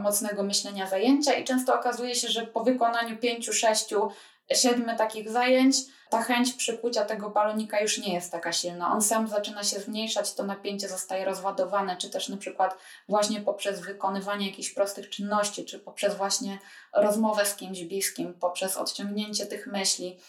mocnego 0.01 0.43
myślenia 0.43 0.87
zajęcia 0.87 1.33
i 1.33 1.43
często 1.43 1.79
okazuje 1.79 2.15
się, 2.15 2.27
że 2.27 2.47
po 2.47 2.63
wykonaniu 2.63 3.17
pięciu, 3.17 3.53
sześciu, 3.53 4.11
siedmiu 4.53 4.97
takich 4.97 5.29
zajęć 5.29 5.75
ta 6.09 6.21
chęć 6.21 6.53
przykucia 6.53 7.05
tego 7.05 7.29
balonika 7.29 7.79
już 7.79 7.97
nie 7.97 8.13
jest 8.13 8.31
taka 8.31 8.53
silna. 8.53 8.93
On 8.93 9.01
sam 9.01 9.27
zaczyna 9.27 9.63
się 9.63 9.79
zmniejszać, 9.79 10.33
to 10.33 10.43
napięcie 10.43 10.89
zostaje 10.89 11.25
rozładowane, 11.25 11.97
czy 11.97 12.09
też 12.09 12.29
na 12.29 12.37
przykład 12.37 12.77
właśnie 13.09 13.41
poprzez 13.41 13.79
wykonywanie 13.79 14.49
jakichś 14.49 14.69
prostych 14.69 15.09
czynności, 15.09 15.65
czy 15.65 15.79
poprzez 15.79 16.15
właśnie 16.15 16.59
rozmowę 16.93 17.45
z 17.45 17.55
kimś 17.55 17.83
bliskim, 17.83 18.33
poprzez 18.33 18.77
odciągnięcie 18.77 19.45
tych 19.45 19.67
myśli 19.67 20.19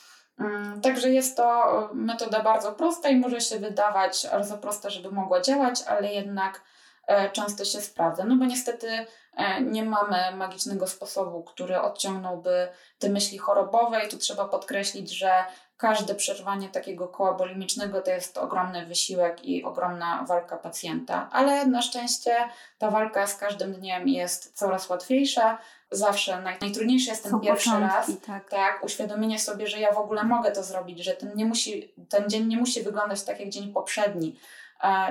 także 0.83 1.11
jest 1.11 1.37
to 1.37 1.73
e, 1.91 1.95
metoda 1.95 2.43
bardzo 2.43 2.73
prosta 2.73 3.09
i 3.09 3.17
może 3.17 3.41
się 3.41 3.59
wydawać 3.59 4.27
bardzo 4.33 4.59
prosta, 4.59 4.91
żeby 4.91 5.11
mogła 5.11 5.41
działać, 5.41 5.83
ale 5.83 6.13
jednak 6.13 6.61
e, 7.07 7.31
często 7.31 7.65
się 7.65 7.81
sprawdza. 7.81 8.25
No 8.25 8.37
bo 8.37 8.45
niestety 8.45 9.07
e, 9.37 9.61
nie 9.61 9.85
mamy 9.85 10.37
magicznego 10.37 10.87
sposobu, 10.87 11.43
który 11.43 11.81
odciągnąłby 11.81 12.69
te 12.99 13.09
myśli 13.09 13.39
chorobowe 13.39 14.05
i 14.05 14.09
tu 14.09 14.19
trzeba 14.19 14.45
podkreślić, 14.45 15.11
że 15.11 15.45
każde 15.77 16.15
przerwanie 16.15 16.69
takiego 16.69 17.09
koła 17.09 17.33
bolimicznego 17.35 18.03
to 18.03 18.11
jest 18.11 18.39
ogromny 18.39 18.87
wysiłek 18.87 19.45
i 19.45 19.65
ogromna 19.65 20.25
walka 20.29 20.57
pacjenta, 20.57 21.29
ale 21.33 21.67
na 21.67 21.83
szczęście 21.83 22.37
ta 22.79 22.91
walka 22.91 23.27
z 23.27 23.37
każdym 23.37 23.73
dniem 23.73 24.09
jest 24.09 24.59
coraz 24.59 24.89
łatwiejsza 24.89 25.59
zawsze 25.91 26.43
naj, 26.43 26.57
najtrudniejszy 26.61 27.11
jest 27.11 27.23
ten 27.23 27.33
Są 27.33 27.41
pierwszy 27.41 27.71
raz. 27.81 28.11
Tak. 28.27 28.51
tak, 28.51 28.85
uświadomienie 28.85 29.39
sobie, 29.39 29.67
że 29.67 29.81
ja 29.81 29.93
w 29.93 29.99
ogóle 29.99 30.25
mogę 30.25 30.53
to 30.53 30.63
zrobić, 30.63 31.05
że 31.05 31.13
ten, 31.13 31.37
nie 31.37 31.45
musi, 31.45 31.95
ten 32.09 32.31
dzień 32.31 32.47
nie 32.47 32.57
musi 32.57 32.83
wyglądać 32.83 33.23
tak 33.23 33.41
jak 33.41 33.49
dzień 33.49 33.73
poprzedni. 33.73 34.37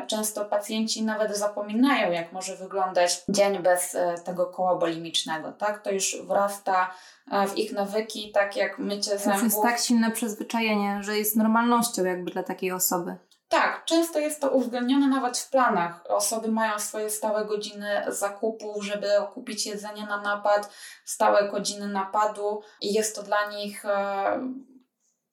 Często 0.07 0.45
pacjenci 0.45 1.03
nawet 1.03 1.37
zapominają, 1.37 2.11
jak 2.11 2.31
może 2.31 2.55
wyglądać 2.55 3.21
dzień 3.29 3.59
bez 3.59 3.95
e, 3.95 4.15
tego 4.25 4.45
koła 4.45 4.75
bolimicznego. 4.75 5.51
Tak? 5.51 5.81
To 5.83 5.91
już 5.91 6.17
wrasta 6.21 6.91
e, 7.31 7.47
w 7.47 7.57
ich 7.57 7.71
nawyki, 7.71 8.31
tak 8.31 8.55
jak 8.55 8.79
mycie 8.79 9.17
zębów. 9.17 9.39
To 9.39 9.45
jest 9.45 9.61
tak 9.61 9.79
silne 9.79 10.11
przyzwyczajenie, 10.11 11.03
że 11.03 11.17
jest 11.17 11.35
normalnością 11.35 12.05
jakby 12.05 12.31
dla 12.31 12.43
takiej 12.43 12.71
osoby. 12.71 13.15
Tak, 13.49 13.85
często 13.85 14.19
jest 14.19 14.41
to 14.41 14.49
uwzględnione 14.49 15.07
nawet 15.07 15.37
w 15.37 15.49
planach. 15.49 16.03
Osoby 16.07 16.47
mają 16.47 16.79
swoje 16.79 17.09
stałe 17.09 17.45
godziny 17.45 18.05
zakupów, 18.07 18.83
żeby 18.83 19.07
kupić 19.33 19.65
jedzenie 19.65 20.05
na 20.05 20.21
napad, 20.21 20.73
stałe 21.05 21.49
godziny 21.49 21.87
napadu 21.87 22.61
i 22.81 22.93
jest 22.93 23.15
to 23.15 23.23
dla 23.23 23.49
nich 23.51 23.85
e, 23.85 24.39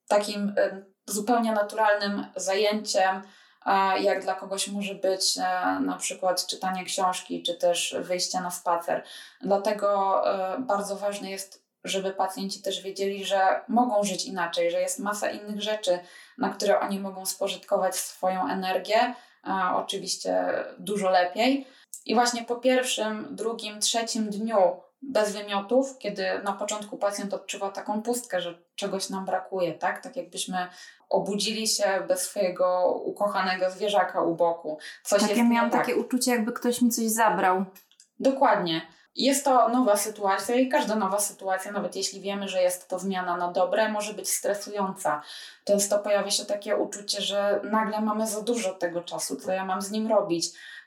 takim 0.09 0.55
e, 0.57 0.83
zupełnie 1.07 1.52
naturalnym 1.52 2.26
zajęciem, 2.37 3.22
e, 3.66 4.02
jak 4.02 4.22
dla 4.22 4.35
kogoś 4.35 4.68
może 4.68 4.94
być 4.94 5.37
na 5.81 5.96
przykład 5.98 6.46
czytanie 6.46 6.85
książki, 6.85 7.42
czy 7.42 7.55
też 7.55 7.96
wyjście 8.00 8.40
na 8.40 8.50
spacer. 8.50 9.05
Dlatego 9.40 10.22
bardzo 10.59 10.96
ważne 10.96 11.31
jest 11.31 11.65
żeby 11.88 12.12
pacjenci 12.12 12.62
też 12.62 12.83
wiedzieli, 12.83 13.25
że 13.25 13.61
mogą 13.68 14.05
żyć 14.05 14.25
inaczej, 14.25 14.70
że 14.70 14.81
jest 14.81 14.99
masa 14.99 15.31
innych 15.31 15.62
rzeczy, 15.62 15.99
na 16.38 16.49
które 16.49 16.81
oni 16.81 17.01
mogą 17.01 17.27
spożytkować 17.27 17.96
swoją 17.96 18.49
energię, 18.49 19.14
a 19.42 19.77
oczywiście 19.77 20.46
dużo 20.79 21.11
lepiej. 21.11 21.66
I 22.07 22.14
właśnie 22.14 22.44
po 22.44 22.57
pierwszym, 22.57 23.27
drugim, 23.31 23.81
trzecim 23.81 24.31
dniu 24.31 24.81
bez 25.03 25.33
wymiotów, 25.33 25.99
kiedy 25.99 26.25
na 26.44 26.53
początku 26.53 26.99
pacjent 26.99 27.35
odczuwa 27.35 27.70
taką 27.70 28.03
pustkę, 28.03 28.40
że 28.40 28.59
czegoś 28.75 29.11
nam 29.11 29.25
brakuje, 29.25 29.75
tak? 29.75 30.03
Tak 30.03 30.16
jakbyśmy 30.16 30.66
obudzili 31.09 31.68
się 31.68 31.85
bez 32.09 32.22
swojego 32.22 32.92
ukochanego 33.05 33.70
zwierzaka 33.70 34.22
u 34.22 34.35
boku. 34.35 34.79
Coś 35.03 35.20
tak, 35.20 35.37
ja 35.37 35.44
miałam 35.44 35.70
tak. 35.70 35.81
takie 35.81 35.96
uczucie, 35.96 36.31
jakby 36.31 36.53
ktoś 36.53 36.83
mi 36.83 36.90
coś 36.90 37.05
zabrał. 37.05 37.64
Dokładnie. 38.20 38.81
Jest 39.16 39.44
to 39.44 39.68
nowa 39.68 39.96
sytuacja 39.96 40.55
i 40.55 40.68
każda 40.68 40.96
nowa 40.96 41.18
sytuacja, 41.18 41.72
nawet 41.72 41.96
jeśli 41.96 42.20
wiemy, 42.20 42.48
że 42.48 42.62
jest 42.62 42.88
to 42.88 42.98
zmiana 42.98 43.37
na 43.37 43.52
dobre, 43.52 43.88
może 43.88 44.14
być 44.14 44.31
stresująca. 44.31 45.22
Często 45.64 45.98
pojawia 45.98 46.31
się 46.31 46.44
takie 46.44 46.76
uczucie, 46.76 47.20
że 47.20 47.61
nagle 47.64 48.00
mamy 48.00 48.26
za 48.26 48.42
dużo 48.42 48.74
tego 48.74 49.02
czasu, 49.02 49.37
co 49.37 49.52
ja 49.52 49.64
mam 49.64 49.83
z 49.83 49.90
nim 49.90 50.07
robić. 50.07 50.46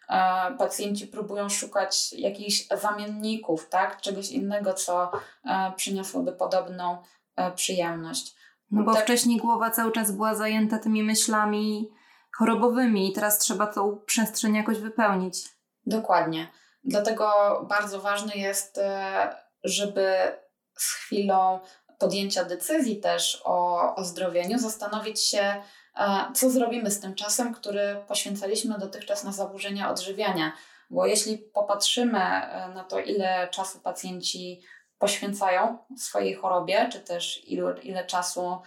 E, 0.10 0.52
pacjenci 0.58 1.08
próbują 1.08 1.50
szukać 1.50 2.13
jakichś 2.13 2.68
zamienników, 2.82 3.70
tak? 3.70 4.02
czegoś 4.02 4.32
innego, 4.32 4.74
co 4.74 5.12
e, 5.46 5.74
przyniosłoby 5.76 6.32
podobną 6.32 6.98
e, 7.36 7.52
przyjemność. 7.52 8.36
No 8.72 8.84
bo 8.84 8.94
tak. 8.94 9.04
wcześniej 9.04 9.38
głowa 9.38 9.70
cały 9.70 9.92
czas 9.92 10.12
była 10.12 10.36
zajęta 10.36 10.80
tymi 10.80 11.04
myślami 11.04 11.89
chorobowymi 12.38 13.10
i 13.10 13.13
teraz 13.13 13.38
trzeba 13.38 13.68
tą 13.68 14.00
przestrzeń 14.06 14.56
jakoś 14.56 14.80
wypełnić. 14.80 15.50
Dokładnie. 15.86 16.48
Dlatego 16.84 17.32
bardzo 17.70 18.02
ważne 18.02 18.34
jest, 18.36 18.78
e, 18.78 19.36
żeby 19.63 20.38
z 20.78 20.94
chwilą 20.94 21.60
podjęcia 22.00 22.44
decyzji 22.44 23.00
też 23.00 23.42
o 23.46 23.96
ozdrowieniu 23.96 24.60
zastanowić 24.60 25.24
się, 25.24 25.62
e, 25.96 26.32
co 26.36 26.50
zrobimy 26.50 26.92
z 26.92 27.00
tym 27.00 27.15
czasem, 27.15 27.54
który 27.54 28.04
poświęcaliśmy 28.08 28.80
dotychczas 28.80 29.24
na 29.24 29.32
zaburzenia 29.32 29.92
odżywiania. 29.92 30.52
Bo 30.89 31.06
jeśli 31.06 31.38
popatrzymy 31.38 32.20
e, 32.20 32.72
na 32.76 32.84
to, 32.84 33.00
ile 33.00 33.48
czasu 33.52 33.80
pacjenci 33.80 34.62
poświęcają 34.98 35.78
swojej 35.98 36.36
chorobie, 36.36 36.89
czy 36.92 37.00
też 37.00 37.42
ile, 37.48 37.82
ile 37.82 38.06
czasu 38.06 38.62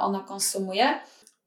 ona 0.00 0.20
konsumuje, 0.20 1.00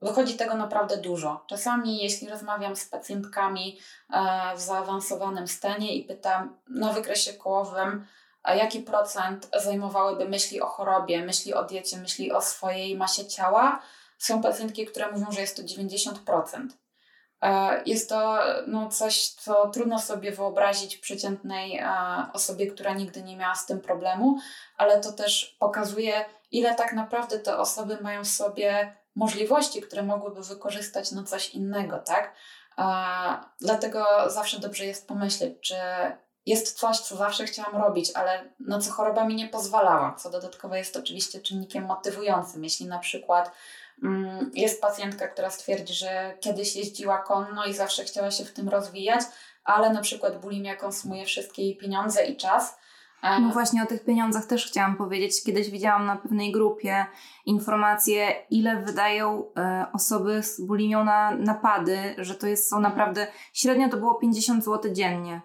Wychodzi 0.05 0.37
tego 0.37 0.55
naprawdę 0.55 0.97
dużo. 0.97 1.43
Czasami, 1.47 2.03
jeśli 2.03 2.29
rozmawiam 2.29 2.75
z 2.75 2.85
pacjentkami 2.85 3.79
e, 4.09 4.55
w 4.55 4.59
zaawansowanym 4.59 5.47
stanie 5.47 5.95
i 5.95 6.03
pytam 6.03 6.57
na 6.69 6.93
wykresie 6.93 7.33
kołowym, 7.33 8.05
a 8.43 8.55
jaki 8.55 8.79
procent 8.79 9.49
zajmowałyby 9.63 10.29
myśli 10.29 10.61
o 10.61 10.67
chorobie, 10.67 11.25
myśli 11.25 11.53
o 11.53 11.63
diecie, 11.63 11.97
myśli 11.97 12.31
o 12.31 12.41
swojej 12.41 12.97
masie 12.97 13.27
ciała, 13.27 13.81
są 14.17 14.41
pacjentki, 14.41 14.85
które 14.85 15.11
mówią, 15.11 15.31
że 15.31 15.41
jest 15.41 15.57
to 15.57 15.63
90%. 15.63 16.67
E, 17.41 17.81
jest 17.85 18.09
to 18.09 18.39
no, 18.67 18.89
coś, 18.89 19.27
co 19.29 19.69
trudno 19.69 19.99
sobie 19.99 20.31
wyobrazić 20.31 20.97
przeciętnej 20.97 21.77
e, 21.77 21.87
osobie, 22.33 22.67
która 22.67 22.93
nigdy 22.93 23.23
nie 23.23 23.37
miała 23.37 23.55
z 23.55 23.65
tym 23.65 23.81
problemu, 23.81 24.37
ale 24.77 24.99
to 24.99 25.11
też 25.11 25.55
pokazuje, 25.59 26.25
ile 26.51 26.75
tak 26.75 26.93
naprawdę 26.93 27.39
te 27.39 27.57
osoby 27.57 27.97
mają 28.01 28.25
sobie 28.25 28.95
możliwości, 29.15 29.82
które 29.82 30.04
mogłyby 30.04 30.41
wykorzystać 30.41 31.12
na 31.12 31.23
coś 31.23 31.49
innego, 31.49 31.97
tak? 31.97 32.34
A, 32.78 33.49
dlatego 33.62 34.06
zawsze 34.28 34.60
dobrze 34.60 34.86
jest 34.86 35.08
pomyśleć, 35.08 35.54
czy 35.62 35.75
jest 36.45 36.80
coś, 36.80 36.99
co 36.99 37.15
zawsze 37.15 37.45
chciałam 37.45 37.82
robić, 37.82 38.12
ale 38.15 38.49
na 38.60 38.80
co 38.80 38.91
choroba 38.91 39.25
mi 39.25 39.36
nie 39.36 39.47
pozwalała, 39.47 40.15
co 40.15 40.30
dodatkowo 40.30 40.75
jest 40.75 40.97
oczywiście 40.97 41.41
czynnikiem 41.41 41.86
motywującym. 41.86 42.63
Jeśli 42.63 42.86
na 42.86 42.99
przykład 42.99 43.51
mm, 44.04 44.51
jest 44.54 44.82
pacjentka, 44.82 45.28
która 45.28 45.49
stwierdzi, 45.49 45.93
że 45.93 46.38
kiedyś 46.39 46.75
jeździła 46.75 47.17
konno 47.17 47.65
i 47.65 47.73
zawsze 47.73 48.04
chciała 48.04 48.32
się 48.32 48.45
w 48.45 48.54
tym 48.54 48.69
rozwijać, 48.69 49.21
ale 49.63 49.89
na 49.89 50.01
przykład 50.01 50.39
bulimia 50.39 50.75
konsumuje 50.75 51.25
wszystkie 51.25 51.63
jej 51.63 51.78
pieniądze 51.78 52.25
i 52.25 52.38
czas, 52.38 52.78
no 53.41 53.49
właśnie 53.49 53.83
o 53.83 53.85
tych 53.85 54.05
pieniądzach 54.05 54.45
też 54.45 54.67
chciałam 54.67 54.97
powiedzieć. 54.97 55.43
Kiedyś 55.43 55.69
widziałam 55.69 56.05
na 56.05 56.15
pewnej 56.15 56.51
grupie 56.51 57.05
informacje, 57.45 58.27
ile 58.49 58.81
wydają 58.81 59.51
e, 59.57 59.85
osoby 59.93 60.43
z 60.43 60.61
bulimią 60.61 61.03
na 61.03 61.31
napady, 61.31 62.15
że 62.17 62.35
to 62.35 62.47
jest, 62.47 62.69
są 62.69 62.79
naprawdę, 62.79 63.27
średnio 63.53 63.89
to 63.89 63.97
było 63.97 64.15
50 64.15 64.63
zł 64.63 64.93
dziennie. 64.93 65.41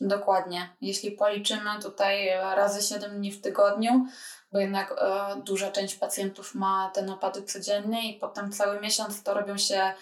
Dokładnie. 0.00 0.68
Jeśli 0.80 1.10
policzymy 1.10 1.70
tutaj 1.82 2.28
razy 2.54 2.82
7 2.82 3.16
dni 3.16 3.32
w 3.32 3.40
tygodniu, 3.40 4.06
bo 4.52 4.58
jednak 4.58 4.94
e, 4.98 5.42
duża 5.42 5.70
część 5.70 5.94
pacjentów 5.94 6.54
ma 6.54 6.90
te 6.94 7.02
napady 7.02 7.42
codziennie 7.42 8.12
i 8.12 8.18
potem 8.18 8.52
cały 8.52 8.80
miesiąc 8.80 9.22
to 9.22 9.34
robią 9.34 9.56
się 9.56 9.92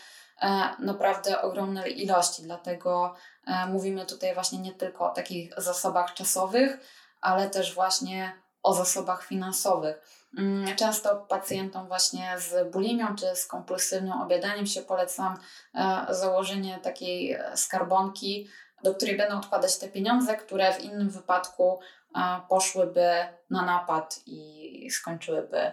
e, 0.43 0.69
naprawdę 0.79 1.43
ogromne 1.43 1.89
ilości. 1.89 2.43
Dlatego 2.43 3.15
e, 3.47 3.67
mówimy 3.67 4.07
tutaj 4.07 4.35
właśnie 4.35 4.59
nie 4.59 4.73
tylko 4.73 5.11
o 5.11 5.15
takich 5.15 5.53
zasobach 5.57 6.15
czasowych, 6.15 6.79
ale 7.27 7.51
też 7.51 7.75
właśnie 7.75 8.33
o 8.63 8.75
zasobach 8.75 9.25
finansowych. 9.25 10.27
Mm, 10.39 10.77
często 10.77 11.17
pacjentom 11.17 11.87
właśnie 11.89 12.35
z 12.39 12.73
bulimią 12.73 13.17
czy 13.17 13.37
z 13.37 13.47
kompulsywnym 13.47 14.13
objadaniem 14.13 14.67
się 14.67 14.83
polecam 14.83 15.37
e, 15.75 16.07
założenie 16.11 16.79
takiej 16.79 17.33
e, 17.33 17.57
skarbonki, 17.57 18.49
do 18.83 18.95
której 18.95 19.17
będą 19.17 19.39
odkładać 19.39 19.79
te 19.79 19.89
pieniądze, 19.89 20.37
które 20.37 20.73
w 20.73 20.81
innym 20.81 21.11
wypadku 21.11 21.81
e, 22.17 22.41
poszłyby 22.49 23.11
na 23.51 23.63
napad 23.63 24.21
i 24.27 24.91
skończyłyby 24.91 25.73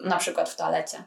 na 0.00 0.16
przykład 0.16 0.48
w 0.48 0.56
toalecie. 0.56 1.04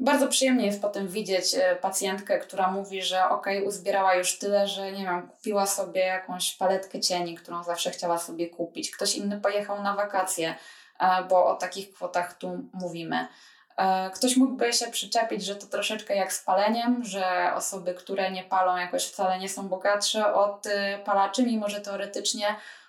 Bardzo 0.00 0.28
przyjemnie 0.28 0.66
jest 0.66 0.82
potem 0.82 1.08
widzieć 1.08 1.54
e, 1.54 1.76
pacjentkę, 1.76 2.38
która 2.38 2.70
mówi, 2.70 3.02
że 3.02 3.28
ok, 3.28 3.46
uzbierała 3.66 4.14
już 4.14 4.38
tyle, 4.38 4.68
że 4.68 4.92
nie 4.92 5.04
wiem, 5.04 5.28
kupiła 5.28 5.66
sobie 5.66 6.00
jakąś 6.00 6.56
paletkę 6.56 7.00
cieni, 7.00 7.34
którą 7.34 7.62
zawsze 7.64 7.90
chciała 7.90 8.18
sobie 8.18 8.48
kupić. 8.48 8.90
Ktoś 8.90 9.14
inny 9.14 9.40
pojechał 9.40 9.82
na 9.82 9.94
wakacje, 9.94 10.54
e, 11.00 11.24
bo 11.24 11.46
o 11.46 11.54
takich 11.54 11.92
kwotach 11.92 12.34
tu 12.34 12.68
mówimy. 12.72 13.28
E, 13.76 14.10
ktoś 14.10 14.36
mógłby 14.36 14.72
się 14.72 14.86
przyczepić, 14.86 15.44
że 15.44 15.56
to 15.56 15.66
troszeczkę 15.66 16.16
jak 16.16 16.32
z 16.32 16.44
paleniem, 16.44 17.04
że 17.04 17.52
osoby, 17.54 17.94
które 17.94 18.30
nie 18.30 18.44
palą, 18.44 18.76
jakoś 18.76 19.06
wcale 19.06 19.38
nie 19.38 19.48
są 19.48 19.68
bogatsze 19.68 20.34
od 20.34 20.66
palaczy, 21.04 21.42
mimo 21.42 21.68
że 21.68 21.80
teoretycznie 21.80 22.46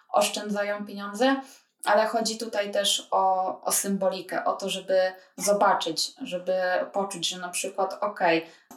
oszczędzają 0.10 0.86
pieniądze 0.86 1.36
ale 1.86 2.06
chodzi 2.06 2.38
tutaj 2.38 2.72
też 2.72 3.08
o, 3.12 3.62
o 3.62 3.72
symbolikę, 3.72 4.46
o 4.46 4.54
to, 4.54 4.70
żeby 4.70 5.00
zobaczyć, 5.38 6.14
żeby 6.22 6.54
poczuć, 6.94 7.30
że 7.30 7.38
na 7.38 7.50
przykład, 7.50 7.98
ok, 8.02 8.20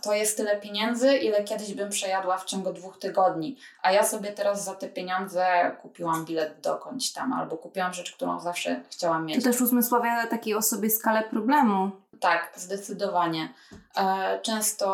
to 0.03 0.15
jest 0.15 0.37
tyle 0.37 0.57
pieniędzy, 0.57 1.17
ile 1.17 1.45
kiedyś 1.45 1.75
bym 1.75 1.91
przejadła 1.91 2.39
w 2.39 2.45
ciągu 2.45 2.73
dwóch 2.73 2.99
tygodni, 2.99 3.57
a 3.83 3.93
ja 3.93 4.05
sobie 4.05 4.33
teraz 4.33 4.65
za 4.65 4.75
te 4.75 4.89
pieniądze 4.89 5.47
kupiłam 5.83 6.25
bilet 6.25 6.61
dokądś 6.61 7.11
tam, 7.11 7.33
albo 7.33 7.57
kupiłam 7.57 7.95
rzecz, 7.95 8.13
którą 8.13 8.41
zawsze 8.41 8.81
chciałam 8.91 9.27
mieć. 9.27 9.45
To 9.45 9.51
też 9.51 9.61
uzmysławia 9.61 10.27
takiej 10.27 10.55
osobie 10.55 10.91
skalę 10.91 11.23
problemu. 11.23 11.91
Tak, 12.21 12.53
zdecydowanie. 12.57 13.53
E, 13.97 14.41
często 14.43 14.87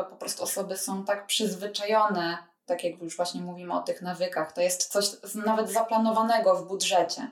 e, 0.00 0.04
po 0.04 0.16
prostu 0.16 0.42
osoby 0.42 0.76
są 0.76 1.04
tak 1.04 1.26
przyzwyczajone 1.26 2.49
tak 2.70 2.84
jak 2.84 3.02
już 3.02 3.16
właśnie 3.16 3.40
mówimy 3.40 3.74
o 3.74 3.82
tych 3.82 4.02
nawykach, 4.02 4.52
to 4.52 4.60
jest 4.60 4.92
coś 4.92 5.06
nawet 5.34 5.72
zaplanowanego 5.72 6.56
w 6.56 6.68
budżecie, 6.68 7.30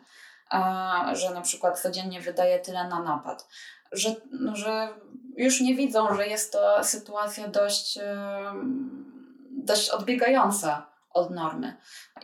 że 1.13 1.31
na 1.35 1.41
przykład 1.41 1.81
codziennie 1.81 2.21
wydaje 2.21 2.59
tyle 2.59 2.89
na 2.89 3.03
napad, 3.03 3.49
że, 3.93 4.15
że 4.53 4.89
już 5.37 5.61
nie 5.61 5.75
widzą, 5.75 6.15
że 6.17 6.27
jest 6.27 6.53
to 6.53 6.85
sytuacja 6.85 7.49
dość, 7.49 7.99
dość 9.51 9.91
odbiegająca 9.91 10.87
od 11.11 11.31
normy. 11.31 11.77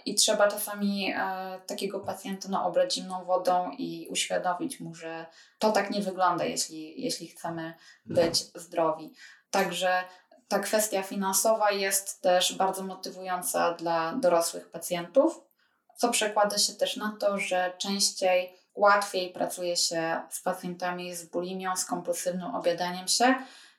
I 0.07 0.15
trzeba 0.15 0.49
czasami 0.49 1.13
e, 1.17 1.61
takiego 1.67 2.01
pacjenta 2.01 2.49
no, 2.51 2.67
obrać 2.67 2.95
zimną 2.95 3.25
wodą 3.25 3.71
i 3.79 4.09
uświadomić 4.11 4.81
mu, 4.81 4.95
że 4.95 5.27
to 5.59 5.73
tak 5.73 5.91
nie 5.91 6.03
wygląda, 6.03 6.45
jeśli, 6.45 7.03
jeśli 7.03 7.27
chcemy 7.27 7.75
być 8.07 8.45
zdrowi. 8.55 9.15
Także 9.51 10.05
ta 10.49 10.59
kwestia 10.59 11.03
finansowa 11.03 11.71
jest 11.71 12.23
też 12.23 12.57
bardzo 12.57 12.83
motywująca 12.83 13.73
dla 13.73 14.13
dorosłych 14.13 14.71
pacjentów, 14.71 15.41
co 15.97 16.09
przekłada 16.09 16.59
się 16.59 16.73
też 16.73 16.97
na 16.97 17.17
to, 17.21 17.39
że 17.39 17.73
częściej, 17.79 18.53
łatwiej 18.75 19.33
pracuje 19.33 19.77
się 19.77 20.21
z 20.31 20.41
pacjentami 20.41 21.15
z 21.15 21.25
bulimią, 21.25 21.77
z 21.77 21.85
kompulsywnym 21.85 22.55
objadaniem 22.55 23.09
się, 23.09 23.35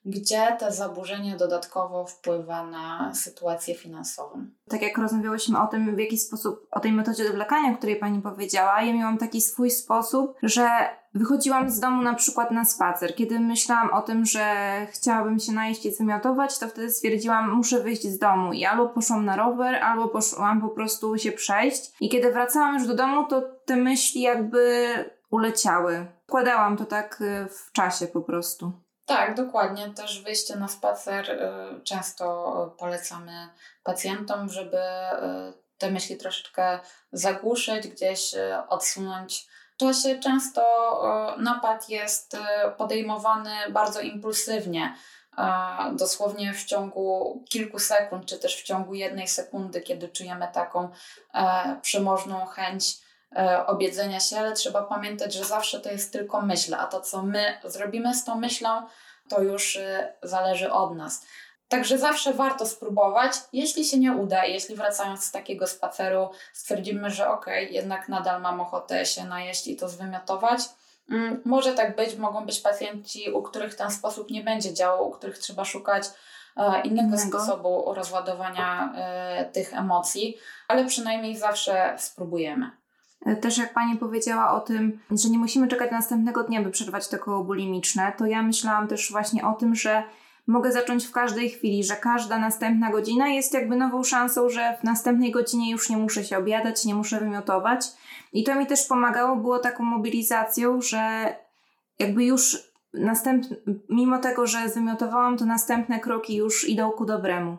gdzie 0.06 0.58
to 0.60 0.72
zaburzenie 0.72 1.38
dodatkowo 1.38 2.06
wpływa 2.06 2.66
na 2.66 3.14
sytuację 3.14 3.76
finansową. 3.76 4.46
Tak 4.70 4.82
jak 4.82 4.98
rozmawiałyśmy 4.98 5.62
o 5.62 5.68
tym, 5.68 5.96
w 5.96 6.00
jaki 6.00 6.18
sposób, 6.18 6.68
o 6.72 6.80
tej 6.80 6.92
metodzie 6.92 7.30
odwlekania, 7.30 7.74
o 7.74 7.78
której 7.78 7.96
Pani 7.96 8.22
powiedziała, 8.22 8.82
ja 8.82 8.94
miałam 8.94 9.18
taki 9.18 9.42
swój 9.42 9.72
sposób, 9.72 10.38
że 10.44 10.70
wychodziłam 11.16 11.70
z 11.70 11.80
domu 11.80 12.02
na 12.02 12.14
przykład 12.14 12.52
na 12.52 12.66
spacer. 12.66 13.16
Kiedy 13.16 13.40
myślałam 13.40 13.94
o 13.94 14.02
tym, 14.02 14.26
że 14.26 14.46
chciałabym 14.92 15.40
się 15.40 15.52
najeść 15.52 15.86
i 15.86 15.92
wymiotować, 15.92 16.60
to 16.60 16.68
wtedy 16.68 16.90
stwierdziłam, 16.90 17.52
muszę 17.52 17.80
wyjść 17.80 18.04
z 18.04 18.20
domu 18.20 18.54
i 18.54 18.66
albo 18.66 18.90
poszłam 18.90 19.26
na 19.26 19.36
rower, 19.36 19.76
albo 19.76 20.08
poszłam 20.08 20.62
po 20.62 20.70
prostu 20.70 21.18
się 21.18 21.32
przejść. 21.32 21.92
I 22.00 22.10
kiedy 22.10 22.32
wracałam 22.32 22.74
już 22.74 22.88
do 22.88 22.96
domu, 22.96 23.28
to 23.28 23.42
te 23.66 23.76
myśli 23.76 24.22
jakby 24.22 24.86
uleciały. 25.30 26.06
Kładałam 26.28 26.78
to 26.78 26.86
tak 26.86 27.22
y, 27.22 27.48
w 27.50 27.72
czasie 27.72 28.08
po 28.08 28.22
prostu. 28.22 28.72
Tak, 29.06 29.36
dokładnie. 29.36 29.90
Też 29.90 30.24
wyjście 30.24 30.56
na 30.56 30.68
spacer 30.68 31.32
y, 31.32 31.82
często 31.84 32.76
polecamy 32.80 33.50
pacjentom, 33.84 34.50
żeby 34.50 34.78
y, 34.78 35.54
te 35.78 35.92
myśli 35.92 36.18
troszeczkę 36.18 36.80
zagłuszyć, 37.12 37.88
gdzieś 37.88 38.36
odsunąć. 38.70 39.48
Czasie 39.78 40.20
często 40.20 40.64
napad 41.38 41.90
jest 41.90 42.38
podejmowany 42.78 43.52
bardzo 43.70 44.02
impulsywnie. 44.02 44.96
Dosłownie 45.94 46.54
w 46.54 46.66
ciągu 46.66 47.44
kilku 47.50 47.80
sekund, 47.80 48.26
czy 48.26 48.40
też 48.40 48.62
w 48.62 48.64
ciągu 48.64 48.94
jednej 48.94 49.28
sekundy, 49.28 49.82
kiedy 49.82 50.10
czujemy 50.10 50.48
taką 50.54 50.90
e, 51.34 51.80
przemożną 51.82 52.46
chęć 52.46 53.06
E, 53.36 53.68
obiedzenia 53.68 54.20
się, 54.20 54.40
ale 54.40 54.54
trzeba 54.54 54.82
pamiętać, 54.82 55.34
że 55.34 55.46
zawsze 55.46 55.80
to 55.80 55.92
jest 55.92 56.14
tylko 56.14 56.42
myśl, 56.42 56.76
a 56.76 56.86
to, 56.86 57.02
co 57.02 57.22
my 57.22 57.60
zrobimy 57.64 58.16
z 58.16 58.24
tą 58.24 58.36
myślą, 58.36 58.88
to 59.30 59.42
już 59.42 59.76
e, 59.76 60.14
zależy 60.24 60.72
od 60.72 60.96
nas. 60.96 61.26
Także 61.68 61.98
zawsze 61.98 62.34
warto 62.34 62.66
spróbować. 62.66 63.34
Jeśli 63.54 63.86
się 63.86 64.00
nie 64.00 64.12
uda, 64.12 64.46
jeśli 64.46 64.76
wracając 64.76 65.24
z 65.24 65.32
takiego 65.32 65.68
spaceru 65.68 66.30
stwierdzimy, 66.54 67.10
że 67.10 67.30
ok, 67.30 67.46
jednak 67.70 68.10
nadal 68.10 68.42
mam 68.42 68.62
ochotę 68.62 69.06
się 69.06 69.24
najeść 69.24 69.68
i 69.68 69.76
to 69.76 69.90
zwymiotować, 69.90 70.62
mm, 71.10 71.42
może 71.46 71.74
tak 71.74 71.96
być, 71.96 72.16
mogą 72.16 72.46
być 72.46 72.60
pacjenci, 72.60 73.32
u 73.32 73.42
których 73.42 73.76
ten 73.76 73.92
sposób 73.92 74.32
nie 74.32 74.44
będzie 74.44 74.74
działał, 74.74 75.08
u 75.08 75.12
których 75.12 75.38
trzeba 75.38 75.66
szukać 75.66 76.04
e, 76.58 76.82
innego, 76.82 77.18
sposobu 77.18 77.94
rozładowania 77.94 78.94
tych 79.54 79.74
emocji, 79.74 80.38
ale 80.68 80.86
przynajmniej 80.86 81.38
zawsze 81.38 81.96
spróbujemy. 81.98 82.72
Też 83.42 83.58
jak 83.58 83.74
Pani 83.74 83.98
powiedziała 83.98 84.52
o 84.54 84.60
tym, 84.60 85.00
że 85.12 85.30
nie 85.30 85.38
musimy 85.38 85.68
czekać 85.68 85.92
następnego 85.92 86.44
dnia, 86.44 86.62
by 86.62 86.72
przerwać 86.72 87.08
to 87.08 87.20
koło 87.20 87.44
bulimiczne, 87.44 88.14
to 88.18 88.26
ja 88.26 88.42
myślałam 88.42 88.88
też 88.88 89.12
właśnie 89.12 89.48
o 89.48 89.54
tym, 89.54 89.76
że 89.76 90.04
mogę 90.48 90.72
zacząć 90.72 91.06
w 91.06 91.12
każdej 91.12 91.50
chwili, 91.50 91.84
że 91.84 91.96
każda 91.96 92.40
następna 92.40 92.92
godzina 92.92 93.28
jest 93.28 93.54
jakby 93.54 93.76
nową 93.76 94.04
szansą, 94.04 94.50
że 94.50 94.78
w 94.82 94.84
następnej 94.84 95.32
godzinie 95.32 95.72
już 95.72 95.90
nie 95.90 95.98
muszę 95.98 96.24
się 96.24 96.38
obiadać, 96.38 96.86
nie 96.86 96.96
muszę 96.96 97.20
wymiotować. 97.20 97.86
I 98.34 98.44
to 98.44 98.56
mi 98.56 98.68
też 98.68 98.86
pomagało, 98.88 99.36
było 99.36 99.60
taką 99.60 99.84
mobilizacją, 99.84 100.82
że 100.82 101.36
jakby 102.00 102.26
już 102.26 102.72
następ... 102.94 103.46
mimo 103.90 104.18
tego, 104.18 104.48
że 104.48 104.68
wymiotowałam, 104.68 105.38
to 105.38 105.46
następne 105.46 106.00
kroki 106.00 106.36
już 106.36 106.70
idą 106.70 106.92
ku 106.92 107.06
dobremu. 107.06 107.58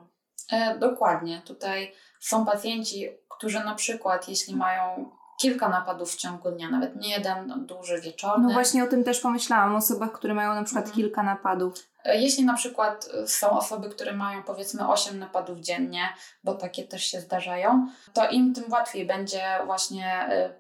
E, 0.53 0.79
dokładnie. 0.79 1.43
Tutaj 1.45 1.93
są 2.21 2.47
pacjenci, 2.47 3.09
którzy 3.29 3.65
na 3.65 3.75
przykład, 3.75 4.29
jeśli 4.29 4.57
mają 4.57 5.11
kilka 5.41 5.69
napadów 5.69 6.13
w 6.13 6.17
ciągu 6.17 6.51
dnia, 6.51 6.71
nawet 6.71 6.97
nie 6.97 7.11
jeden 7.11 7.67
duży 7.67 8.01
wieczorny. 8.01 8.49
No 8.49 8.55
właśnie 8.55 8.85
o 8.85 8.87
tym 8.87 9.05
też 9.05 9.21
pomyślałam, 9.21 9.75
o 9.75 9.79
osobach, 9.79 10.13
które 10.13 10.35
mają 10.35 10.55
na 10.55 10.65
przykład 10.65 10.87
mhm. 10.87 11.03
kilka 11.03 11.23
napadów. 11.23 11.75
E, 12.07 12.21
jeśli 12.21 12.45
na 12.45 12.55
przykład 12.55 13.09
e, 13.15 13.29
są 13.29 13.51
osoby, 13.51 13.91
które 13.91 14.13
mają 14.13 14.43
powiedzmy 14.43 14.89
8 14.89 15.19
napadów 15.19 15.59
dziennie, 15.59 16.09
bo 16.45 16.55
takie 16.55 16.85
też 16.85 17.05
się 17.05 17.21
zdarzają, 17.21 17.89
to 18.13 18.29
im 18.31 18.55
tym 18.55 18.65
łatwiej 18.71 19.07
będzie 19.07 19.43
właśnie 19.67 20.07
e, 20.31 20.55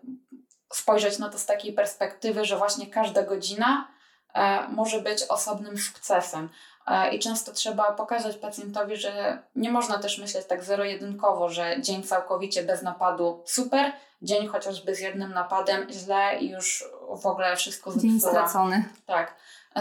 spojrzeć 0.73 1.19
na 1.19 1.29
to 1.29 1.39
z 1.39 1.47
takiej 1.47 1.73
perspektywy, 1.73 2.45
że 2.45 2.57
właśnie 2.57 2.87
każda 2.87 3.23
godzina 3.23 3.89
może 4.69 5.01
być 5.01 5.23
osobnym 5.23 5.79
sukcesem. 5.79 6.49
I 7.13 7.19
często 7.19 7.53
trzeba 7.53 7.93
pokazać 7.93 8.37
pacjentowi, 8.37 8.97
że 8.97 9.39
nie 9.57 9.71
można 9.71 9.99
też 9.99 10.19
myśleć 10.19 10.47
tak 10.47 10.65
zero-jedynkowo, 10.65 11.49
że 11.49 11.83
dzień 11.83 12.03
całkowicie 12.03 12.63
bez 12.63 12.83
napadu 12.83 13.43
super, 13.47 13.93
dzień 14.23 14.47
chociażby 14.47 14.95
z 14.95 15.01
jednym 15.01 15.33
napadem 15.33 15.87
źle 15.91 16.39
i 16.39 16.51
już 16.51 16.85
w 17.23 17.27
ogóle 17.27 17.57
wszystko 17.57 17.91
zepsuła. 17.91 18.13
Dzień 18.13 18.21
stracony. 18.21 18.85
Tak. 19.07 19.35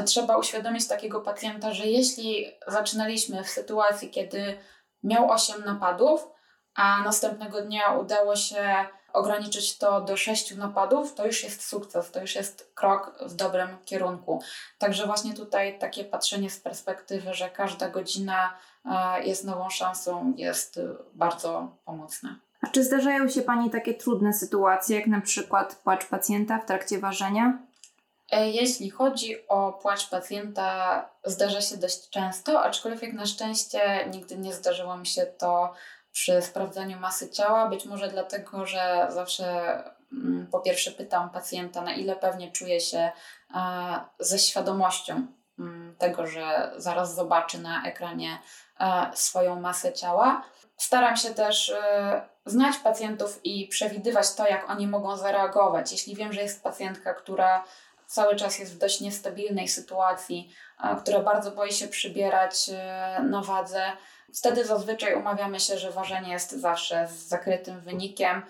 Trzeba 0.06 0.38
uświadomić 0.38 0.88
takiego 0.88 1.22
pacjenta, 1.22 1.74
że 1.74 1.86
jeśli 1.86 2.52
zaczynaliśmy 2.68 3.44
w 3.44 3.50
sytuacji, 3.50 4.10
kiedy 4.10 4.58
miał 5.04 5.32
8 5.32 5.66
napadów, 5.66 6.28
a 6.76 7.02
następnego 7.02 7.62
dnia 7.62 7.92
udało 7.92 8.36
się 8.36 8.86
ograniczyć 9.16 9.78
to 9.78 10.02
do 10.02 10.18
6 10.18 10.56
napadów, 10.56 11.14
to 11.14 11.26
już 11.26 11.44
jest 11.44 11.68
sukces, 11.68 12.12
to 12.12 12.22
już 12.22 12.36
jest 12.36 12.72
krok 12.76 13.18
w 13.22 13.36
dobrym 13.36 13.70
kierunku. 13.86 14.42
Także 14.78 15.06
właśnie 15.06 15.34
tutaj 15.34 15.80
takie 15.80 16.04
patrzenie 16.04 16.50
z 16.50 16.60
perspektywy, 16.60 17.34
że 17.34 17.50
każda 17.50 17.90
godzina 17.90 18.54
e, 18.86 19.24
jest 19.24 19.44
nową 19.44 19.70
szansą, 19.70 20.34
jest 20.38 20.80
bardzo 21.14 21.78
pomocne. 21.86 22.36
A 22.62 22.68
czy 22.68 22.84
zdarzają 22.84 23.30
się 23.30 23.42
Pani 23.42 23.70
takie 23.70 23.94
trudne 23.94 24.34
sytuacje, 24.34 24.96
jak 24.96 25.08
na 25.08 25.22
przykład 25.22 25.76
płacz 25.76 26.06
pacjenta 26.06 26.60
w 26.60 26.66
trakcie 26.66 27.00
ważenia? 27.00 27.60
E, 28.32 28.50
jeśli 28.50 28.90
chodzi 28.90 29.48
o 29.48 29.74
płacz 29.74 30.10
pacjenta, 30.10 31.10
zdarza 31.24 31.62
się 31.62 31.78
dość 31.78 32.10
często, 32.10 32.64
aczkolwiek 32.64 33.14
na 33.14 33.26
szczęście 33.26 34.10
nigdy 34.12 34.38
nie 34.38 34.54
zdarzyło 34.54 34.98
mi 34.98 35.06
się 35.06 35.26
to 35.26 35.74
przy 36.16 36.42
sprawdzaniu 36.42 37.00
masy 37.00 37.30
ciała. 37.30 37.70
Być 37.70 37.86
może 37.86 38.08
dlatego, 38.08 38.66
że 38.66 39.08
zawsze 39.10 39.46
mm, 40.14 40.48
po 40.52 40.60
pierwsze 40.60 40.92
pytam 40.92 41.30
pacjenta, 41.30 41.82
na 41.82 41.94
ile 41.94 42.16
pewnie 42.16 42.52
czuje 42.52 42.82
się 42.82 43.12
ze 44.20 44.40
świadomością 44.40 45.28
mm, 45.60 45.96
tego, 45.98 46.28
że 46.28 46.72
zaraz 46.78 47.16
zobaczy 47.16 47.60
na 47.60 47.86
ekranie 47.86 48.38
swoją 49.14 49.60
masę 49.60 49.94
ciała. 49.94 50.44
Staram 50.78 51.18
się 51.18 51.30
też 51.34 51.70
e, 51.70 52.22
znać 52.46 52.78
pacjentów 52.78 53.40
i 53.44 53.68
przewidywać 53.68 54.36
to, 54.36 54.48
jak 54.48 54.70
oni 54.70 54.88
mogą 54.88 55.18
zareagować. 55.18 55.92
Jeśli 55.92 56.16
wiem, 56.16 56.34
że 56.34 56.42
jest 56.42 56.64
pacjentka, 56.64 57.14
która 57.14 57.64
cały 58.08 58.36
czas 58.36 58.60
jest 58.60 58.76
w 58.76 58.78
dość 58.78 59.02
niestabilnej 59.02 59.68
sytuacji, 59.68 60.54
która 61.00 61.20
bardzo 61.20 61.52
boi 61.52 61.74
się 61.74 61.88
przybierać 61.88 62.70
e, 62.74 63.20
na 63.24 63.42
wadze, 63.42 63.92
wtedy 64.34 64.66
zazwyczaj 64.66 65.16
umawiamy 65.16 65.60
się, 65.60 65.78
że 65.78 65.92
ważenie 65.92 66.32
jest 66.32 66.52
zawsze 66.52 67.08
z 67.08 67.28
zakrytym 67.28 67.82
wynikiem. 67.82 68.42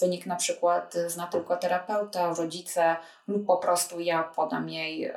Wynik 0.00 0.26
na 0.26 0.36
przykład 0.36 0.94
zna 1.06 1.26
tylko 1.26 1.56
terapeuta, 1.56 2.34
rodzice 2.34 2.96
lub 3.28 3.46
po 3.46 3.56
prostu 3.56 4.00
ja 4.00 4.22
podam 4.22 4.68
jej 4.68 5.04
e, 5.04 5.14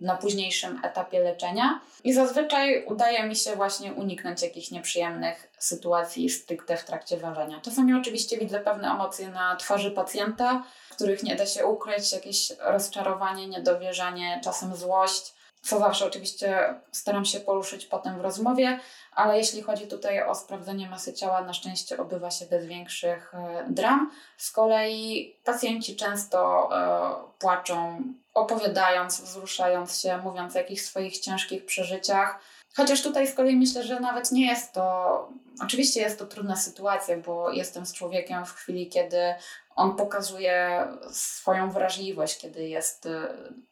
na 0.00 0.16
późniejszym 0.16 0.80
etapie 0.84 1.20
leczenia. 1.20 1.80
I 2.04 2.12
zazwyczaj 2.12 2.84
udaje 2.86 3.22
mi 3.22 3.36
się 3.36 3.56
właśnie 3.56 3.92
uniknąć 3.92 4.42
jakichś 4.42 4.70
nieprzyjemnych 4.70 5.50
sytuacji 5.58 6.30
stricte 6.30 6.76
w 6.76 6.84
trakcie 6.84 7.16
ważenia. 7.16 7.60
Czasami 7.60 7.94
oczywiście 7.94 8.38
widzę 8.38 8.60
pewne 8.60 8.90
emocje 8.90 9.28
na 9.28 9.56
twarzy 9.56 9.90
pacjenta, 9.90 10.64
których 10.90 11.22
nie 11.22 11.36
da 11.36 11.46
się 11.46 11.66
ukryć, 11.66 12.12
jakieś 12.12 12.52
rozczarowanie, 12.60 13.48
niedowierzanie, 13.48 14.40
czasem 14.44 14.76
złość, 14.76 15.34
co 15.68 15.78
zawsze 15.78 16.06
oczywiście 16.06 16.74
staram 16.92 17.24
się 17.24 17.40
poruszyć 17.40 17.86
potem 17.86 18.18
w 18.18 18.20
rozmowie, 18.20 18.80
ale 19.12 19.38
jeśli 19.38 19.62
chodzi 19.62 19.86
tutaj 19.86 20.22
o 20.22 20.34
sprawdzenie 20.34 20.88
masy 20.88 21.12
ciała, 21.14 21.40
na 21.40 21.52
szczęście 21.52 21.98
obywa 21.98 22.30
się 22.30 22.46
bez 22.46 22.66
większych 22.66 23.34
e, 23.34 23.66
dram. 23.68 24.10
Z 24.36 24.50
kolei 24.50 25.36
pacjenci 25.44 25.96
często 25.96 26.68
e, 26.72 27.38
płaczą, 27.38 28.02
opowiadając, 28.34 29.20
wzruszając 29.20 30.00
się, 30.00 30.18
mówiąc 30.18 30.54
o 30.54 30.58
jakichś 30.58 30.82
swoich 30.82 31.18
ciężkich 31.18 31.66
przeżyciach. 31.66 32.38
Chociaż 32.76 33.02
tutaj 33.02 33.26
z 33.26 33.34
kolei 33.34 33.56
myślę, 33.56 33.82
że 33.82 34.00
nawet 34.00 34.32
nie 34.32 34.46
jest 34.46 34.72
to. 34.72 35.28
Oczywiście 35.64 36.00
jest 36.00 36.18
to 36.18 36.26
trudna 36.26 36.56
sytuacja, 36.56 37.16
bo 37.16 37.50
jestem 37.50 37.86
z 37.86 37.94
człowiekiem 37.94 38.46
w 38.46 38.52
chwili, 38.52 38.88
kiedy 38.88 39.34
on 39.78 39.96
pokazuje 39.96 40.86
swoją 41.10 41.70
wrażliwość, 41.70 42.38
kiedy 42.38 42.68
jest 42.68 43.06
y, 43.06 43.10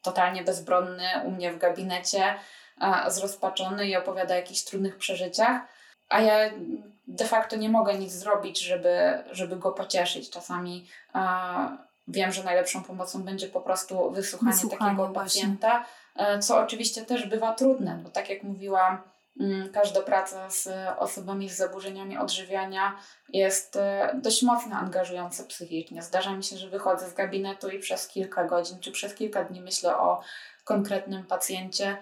totalnie 0.01 0.43
bezbronny 0.43 1.09
u 1.25 1.31
mnie 1.31 1.51
w 1.51 1.57
gabinecie, 1.57 2.35
zrozpaczony 3.07 3.87
i 3.87 3.95
opowiada 3.95 4.33
o 4.33 4.37
jakichś 4.37 4.61
trudnych 4.61 4.97
przeżyciach, 4.97 5.61
a 6.09 6.21
ja 6.21 6.51
de 7.07 7.25
facto 7.25 7.55
nie 7.55 7.69
mogę 7.69 7.93
nic 7.93 8.11
zrobić, 8.11 8.59
żeby, 8.59 9.23
żeby 9.31 9.55
go 9.55 9.71
pocieszyć. 9.71 10.29
Czasami 10.29 10.87
wiem, 12.07 12.31
że 12.31 12.43
najlepszą 12.43 12.83
pomocą 12.83 13.23
będzie 13.23 13.47
po 13.47 13.61
prostu 13.61 14.11
wysłuchanie, 14.11 14.51
wysłuchanie 14.51 14.79
takiego 14.79 15.13
właśnie. 15.13 15.41
pacjenta, 15.41 15.85
e, 16.15 16.39
co 16.39 16.59
oczywiście 16.59 17.05
też 17.05 17.27
bywa 17.27 17.53
trudne, 17.53 17.99
bo 18.03 18.09
tak 18.09 18.29
jak 18.29 18.43
mówiłam, 18.43 19.01
każda 19.73 20.01
praca 20.01 20.49
z 20.49 20.69
osobami 20.97 21.49
z 21.49 21.57
zaburzeniami 21.57 22.17
odżywiania 22.17 22.95
jest 23.33 23.75
e, 23.75 24.11
dość 24.23 24.43
mocno 24.43 24.75
angażująca 24.75 25.43
psychicznie. 25.43 26.01
Zdarza 26.01 26.33
mi 26.33 26.43
się, 26.43 26.57
że 26.57 26.69
wychodzę 26.69 27.09
z 27.09 27.13
gabinetu 27.13 27.69
i 27.69 27.79
przez 27.79 28.07
kilka 28.07 28.43
godzin 28.43 28.79
czy 28.79 28.91
przez 28.91 29.15
kilka 29.15 29.43
dni 29.43 29.61
myślę 29.61 29.97
o 29.97 30.21
konkretnym 30.65 31.25
pacjencie 31.25 31.97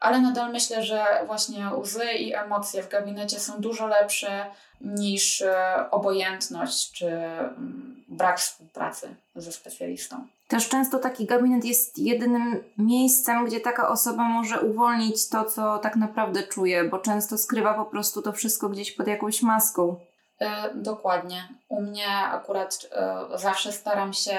ale 0.00 0.20
nadal 0.20 0.52
myślę, 0.52 0.82
że 0.82 1.04
właśnie 1.26 1.70
łzy 1.74 2.04
i 2.04 2.34
emocje 2.34 2.82
w 2.82 2.88
gabinecie 2.88 3.40
są 3.40 3.60
dużo 3.60 3.86
lepsze 3.86 4.46
niż 4.80 5.44
obojętność 5.90 6.92
czy 6.92 7.06
mm, 7.06 8.04
brak 8.08 8.38
współpracy 8.40 9.14
ze 9.36 9.52
specjalistą. 9.52 10.26
Też 10.50 10.68
często 10.68 10.98
taki 10.98 11.26
gabinet 11.26 11.64
jest 11.64 11.98
jedynym 11.98 12.64
miejscem, 12.78 13.44
gdzie 13.46 13.60
taka 13.60 13.88
osoba 13.88 14.22
może 14.28 14.60
uwolnić 14.60 15.28
to, 15.28 15.44
co 15.44 15.78
tak 15.78 15.96
naprawdę 15.96 16.42
czuje, 16.42 16.84
bo 16.84 16.98
często 16.98 17.38
skrywa 17.38 17.74
po 17.74 17.84
prostu 17.84 18.22
to 18.22 18.32
wszystko 18.32 18.68
gdzieś 18.68 18.92
pod 18.92 19.06
jakąś 19.06 19.42
maską. 19.42 19.96
E, 20.40 20.74
dokładnie. 20.74 21.48
U 21.68 21.82
mnie 21.82 22.08
akurat 22.08 22.86
e, 22.92 23.38
zawsze 23.38 23.72
staram 23.72 24.12
się 24.12 24.38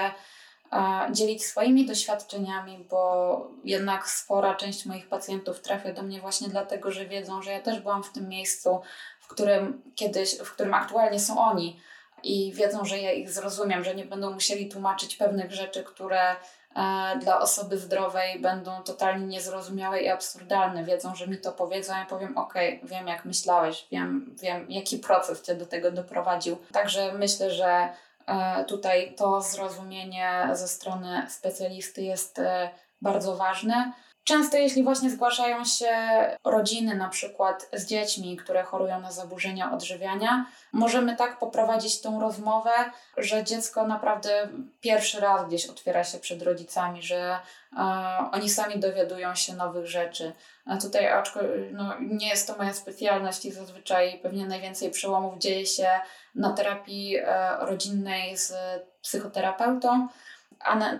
e, 0.72 1.08
dzielić 1.12 1.44
swoimi 1.44 1.86
doświadczeniami, 1.86 2.86
bo 2.90 3.50
jednak 3.64 4.08
spora 4.08 4.54
część 4.54 4.86
moich 4.86 5.08
pacjentów 5.08 5.60
trafia 5.60 5.92
do 5.92 6.02
mnie 6.02 6.20
właśnie 6.20 6.48
dlatego, 6.48 6.90
że 6.90 7.06
wiedzą, 7.06 7.42
że 7.42 7.52
ja 7.52 7.60
też 7.60 7.80
byłam 7.80 8.02
w 8.02 8.12
tym 8.12 8.28
miejscu, 8.28 8.80
w 9.20 9.28
którym 9.28 9.82
kiedyś, 9.94 10.38
w 10.38 10.52
którym 10.52 10.74
aktualnie 10.74 11.20
są 11.20 11.38
oni 11.38 11.80
i 12.24 12.52
wiedzą, 12.52 12.84
że 12.84 12.98
ja 12.98 13.12
ich 13.12 13.30
zrozumiem, 13.30 13.84
że 13.84 13.94
nie 13.94 14.04
będą 14.04 14.30
musieli 14.30 14.68
tłumaczyć 14.68 15.16
pewnych 15.16 15.52
rzeczy, 15.52 15.84
które 15.84 16.30
e, 16.30 16.36
dla 17.20 17.40
osoby 17.40 17.78
zdrowej 17.78 18.40
będą 18.40 18.82
totalnie 18.82 19.26
niezrozumiałe 19.26 20.00
i 20.00 20.08
absurdalne. 20.08 20.84
Wiedzą, 20.84 21.14
że 21.14 21.26
mi 21.26 21.38
to 21.38 21.52
powiedzą, 21.52 21.96
ja 21.96 22.06
powiem: 22.06 22.38
OK, 22.38 22.54
wiem, 22.82 23.08
jak 23.08 23.24
myślałeś, 23.24 23.86
wiem, 23.90 24.36
wiem, 24.42 24.66
jaki 24.68 24.98
proces 24.98 25.42
cię 25.42 25.54
do 25.54 25.66
tego 25.66 25.90
doprowadził. 25.90 26.56
Także 26.72 27.12
myślę, 27.12 27.50
że 27.50 27.88
e, 28.26 28.64
tutaj 28.64 29.14
to 29.14 29.40
zrozumienie 29.40 30.48
ze 30.52 30.68
strony 30.68 31.26
specjalisty 31.28 32.02
jest 32.02 32.38
e, 32.38 32.70
bardzo 33.02 33.36
ważne. 33.36 33.92
Często, 34.24 34.56
jeśli 34.56 34.82
właśnie 34.82 35.10
zgłaszają 35.10 35.64
się 35.64 35.90
rodziny, 36.44 36.94
na 36.96 37.08
przykład 37.08 37.68
z 37.72 37.86
dziećmi, 37.86 38.36
które 38.36 38.62
chorują 38.62 39.00
na 39.00 39.12
zaburzenia 39.12 39.72
odżywiania, 39.72 40.46
możemy 40.72 41.16
tak 41.16 41.38
poprowadzić 41.38 42.00
tą 42.00 42.20
rozmowę, 42.20 42.70
że 43.16 43.44
dziecko 43.44 43.86
naprawdę 43.86 44.48
pierwszy 44.80 45.20
raz 45.20 45.48
gdzieś 45.48 45.66
otwiera 45.66 46.04
się 46.04 46.18
przed 46.18 46.42
rodzicami, 46.42 47.02
że 47.02 47.38
e, 47.76 47.80
oni 48.32 48.50
sami 48.50 48.78
dowiadują 48.78 49.34
się 49.34 49.54
nowych 49.54 49.86
rzeczy. 49.86 50.32
A 50.66 50.76
tutaj, 50.76 51.08
aczkolwiek 51.08 51.72
no, 51.72 51.94
nie 52.00 52.28
jest 52.28 52.46
to 52.46 52.56
moja 52.56 52.74
specjalność 52.74 53.44
i 53.44 53.52
zazwyczaj 53.52 54.20
pewnie 54.22 54.46
najwięcej 54.46 54.90
przełomów 54.90 55.38
dzieje 55.38 55.66
się 55.66 55.88
na 56.34 56.52
terapii 56.52 57.16
e, 57.16 57.56
rodzinnej 57.60 58.36
z 58.36 58.54
psychoterapeutą 59.02 60.08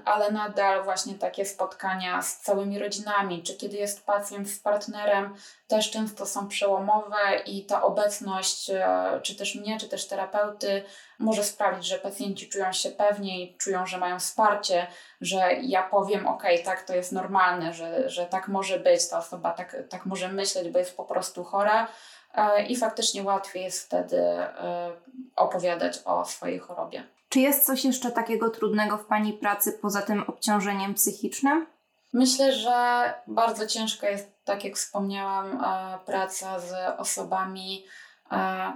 ale 0.05 0.31
nadal 0.31 0.85
właśnie 0.85 1.15
takie 1.15 1.45
spotkania 1.45 2.23
z 2.23 2.41
całymi 2.41 2.79
rodzinami, 2.79 3.43
czy 3.43 3.57
kiedy 3.57 3.77
jest 3.77 4.07
pacjent 4.07 4.51
z 4.51 4.59
partnerem, 4.59 5.35
też 5.69 5.91
często 5.91 6.27
są 6.27 6.49
przełomowe 6.49 7.43
i 7.47 7.67
ta 7.67 7.83
obecność, 7.83 8.71
e, 8.71 9.21
czy 9.23 9.37
też 9.37 9.55
mnie, 9.55 9.79
czy 9.81 9.89
też 9.89 10.09
terapeuty, 10.09 10.85
może 11.19 11.45
sprawić, 11.45 11.87
że 11.87 11.99
pacjenci 11.99 12.49
czują 12.49 12.73
się 12.73 12.91
pewniej, 12.91 13.57
czują, 13.59 13.87
że 13.87 13.99
mają 13.99 14.19
wsparcie, 14.19 14.87
że 15.21 15.53
ja 15.63 15.83
powiem, 15.83 16.27
ok, 16.27 16.43
tak, 16.65 16.83
to 16.83 16.95
jest 16.95 17.13
normalne, 17.13 17.73
że, 17.73 18.11
że 18.11 18.27
tak 18.27 18.49
może 18.49 18.79
być, 18.79 19.09
ta 19.09 19.19
osoba 19.19 19.51
tak, 19.51 19.77
tak 19.91 20.07
może 20.07 20.29
myśleć, 20.29 20.71
bo 20.71 20.79
jest 20.79 20.97
po 20.97 21.05
prostu 21.05 21.45
chora. 21.45 21.89
E, 22.35 22.67
I 22.67 22.77
faktycznie 22.77 23.23
łatwiej 23.23 23.65
jest 23.65 23.87
wtedy 23.87 24.17
e, 24.19 24.93
opowiadać 25.37 25.99
o 26.05 26.25
swojej 26.25 26.59
chorobie. 26.59 27.05
Czy 27.29 27.41
jest 27.41 27.67
coś 27.67 27.85
jeszcze 27.85 28.11
takiego 28.11 28.51
trudnego 28.51 28.99
w 28.99 29.05
Pani 29.05 29.33
pracy 29.33 29.73
poza 29.73 30.03
tym 30.03 30.25
obciążeniem 30.27 30.95
psychicznym? 30.95 31.67
Myślę, 32.13 32.53
że 32.53 33.15
bardzo 33.27 33.67
ciężka 33.67 34.09
jest, 34.09 34.45
tak 34.45 34.65
jak 34.65 34.77
wspomniałam, 34.77 35.65
e, 35.65 35.99
praca 36.07 36.61
z 36.61 37.01
osobami, 37.01 37.85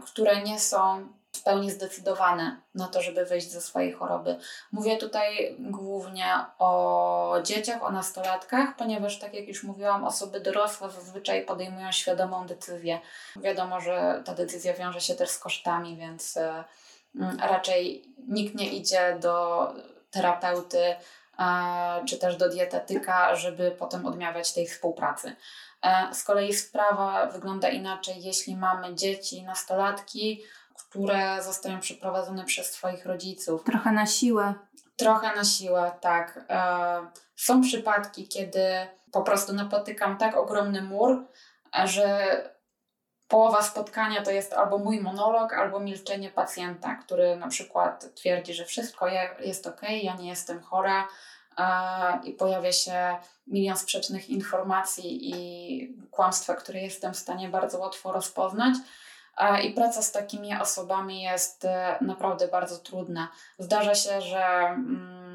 które 0.06 0.42
nie 0.42 0.60
są 0.60 1.08
w 1.36 1.42
pełni 1.42 1.70
zdecydowane 1.70 2.60
na 2.74 2.88
to, 2.88 3.02
żeby 3.02 3.24
wyjść 3.24 3.50
ze 3.50 3.60
swojej 3.60 3.92
choroby. 3.92 4.38
Mówię 4.72 4.96
tutaj 4.96 5.56
głównie 5.58 6.26
o 6.58 7.38
dzieciach, 7.42 7.82
o 7.82 7.90
nastolatkach, 7.90 8.76
ponieważ, 8.76 9.18
tak 9.18 9.34
jak 9.34 9.48
już 9.48 9.64
mówiłam, 9.64 10.04
osoby 10.04 10.40
dorosłe 10.40 10.90
zazwyczaj 10.90 11.44
podejmują 11.44 11.92
świadomą 11.92 12.46
decyzję. 12.46 13.00
Wiadomo, 13.36 13.80
że 13.80 14.22
ta 14.24 14.34
decyzja 14.34 14.74
wiąże 14.74 15.00
się 15.00 15.14
też 15.14 15.30
z 15.30 15.38
kosztami, 15.38 15.96
więc 15.96 16.36
e, 16.36 16.64
Mm, 17.20 17.40
raczej 17.40 18.04
nikt 18.28 18.54
nie 18.54 18.72
idzie 18.72 19.18
do 19.20 19.66
terapeuty 20.10 20.96
czy 22.08 22.18
też 22.18 22.36
do 22.36 22.48
dietetyka, 22.48 23.36
żeby 23.36 23.70
potem 23.70 24.06
odmawiać 24.06 24.52
tej 24.52 24.66
współpracy. 24.66 25.36
E, 25.82 26.14
z 26.14 26.24
kolei 26.24 26.54
sprawa 26.54 27.26
wygląda 27.26 27.68
inaczej, 27.68 28.22
jeśli 28.22 28.56
mamy 28.56 28.94
dzieci, 28.94 29.42
nastolatki, 29.42 30.42
które 30.76 31.42
zostają 31.42 31.80
przeprowadzone 31.80 32.44
przez 32.44 32.72
swoich 32.72 33.06
rodziców. 33.06 33.64
Trochę 33.64 33.92
na 33.92 34.06
siłę. 34.06 34.54
Trochę 34.96 35.36
na 35.36 35.44
siłę, 35.44 35.92
tak. 36.00 36.44
E, 36.48 37.06
są 37.36 37.62
przypadki, 37.62 38.28
kiedy 38.28 38.86
po 39.12 39.22
prostu 39.22 39.52
napotykam 39.52 40.18
tak 40.18 40.36
ogromny 40.36 40.82
mur, 40.82 41.26
że 41.84 42.28
połowa 43.28 43.62
spotkania 43.62 44.22
to 44.22 44.30
jest 44.30 44.52
albo 44.52 44.78
mój 44.78 45.00
monolog, 45.00 45.52
albo 45.52 45.80
milczenie 45.80 46.30
pacjenta, 46.30 46.94
który 46.94 47.36
na 47.36 47.48
przykład 47.48 48.14
twierdzi, 48.14 48.54
że 48.54 48.64
wszystko 48.64 49.06
jest 49.40 49.66
ok, 49.66 49.82
ja 50.02 50.14
nie 50.14 50.28
jestem 50.28 50.62
chora 50.62 51.08
i 52.24 52.32
pojawia 52.32 52.72
się 52.72 53.16
milion 53.46 53.76
sprzecznych 53.76 54.30
informacji 54.30 55.30
i 55.30 55.96
kłamstwa, 56.10 56.54
które 56.54 56.80
jestem 56.80 57.14
w 57.14 57.18
stanie 57.18 57.48
bardzo 57.48 57.78
łatwo 57.78 58.12
rozpoznać. 58.12 58.74
I 59.62 59.70
praca 59.70 60.02
z 60.02 60.12
takimi 60.12 60.56
osobami 60.60 61.22
jest 61.22 61.64
e, 61.64 61.98
naprawdę 62.00 62.48
bardzo 62.48 62.78
trudna. 62.78 63.28
Zdarza 63.58 63.94
się, 63.94 64.20
że. 64.20 64.44
Mm, 64.68 65.26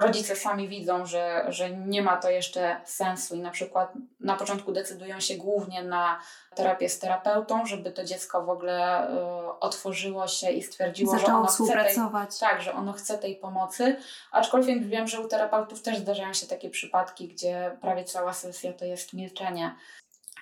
rodzice 0.00 0.36
sami 0.36 0.68
widzą, 0.68 1.06
że, 1.06 1.46
że 1.48 1.70
nie 1.70 2.02
ma 2.02 2.16
to 2.16 2.30
jeszcze 2.30 2.80
sensu 2.84 3.36
i 3.36 3.40
na 3.40 3.50
przykład 3.50 3.92
na 4.20 4.36
początku 4.36 4.72
decydują 4.72 5.20
się 5.20 5.36
głównie 5.36 5.82
na 5.82 6.20
terapię 6.54 6.88
z 6.88 6.98
terapeutą, 6.98 7.66
żeby 7.66 7.92
to 7.92 8.04
dziecko 8.04 8.44
w 8.44 8.50
ogóle 8.50 9.10
y, 9.10 9.14
otworzyło 9.60 10.28
się 10.28 10.50
i 10.50 10.62
stwierdziło, 10.62 11.18
że 11.18 11.26
ono 11.26 11.46
chce 11.46 11.66
tej, 11.66 11.96
tak, 12.40 12.62
że 12.62 12.72
ono 12.72 12.92
chce 12.92 13.18
tej 13.18 13.36
pomocy. 13.36 13.96
Aczkolwiek 14.32 14.86
wiem, 14.86 15.08
że 15.08 15.20
u 15.20 15.28
terapeutów 15.28 15.82
też 15.82 15.98
zdarzają 15.98 16.32
się 16.32 16.46
takie 16.46 16.70
przypadki, 16.70 17.28
gdzie 17.28 17.76
prawie 17.80 18.04
cała 18.04 18.32
sesja 18.32 18.72
to 18.72 18.84
jest 18.84 19.12
milczenie. 19.12 19.74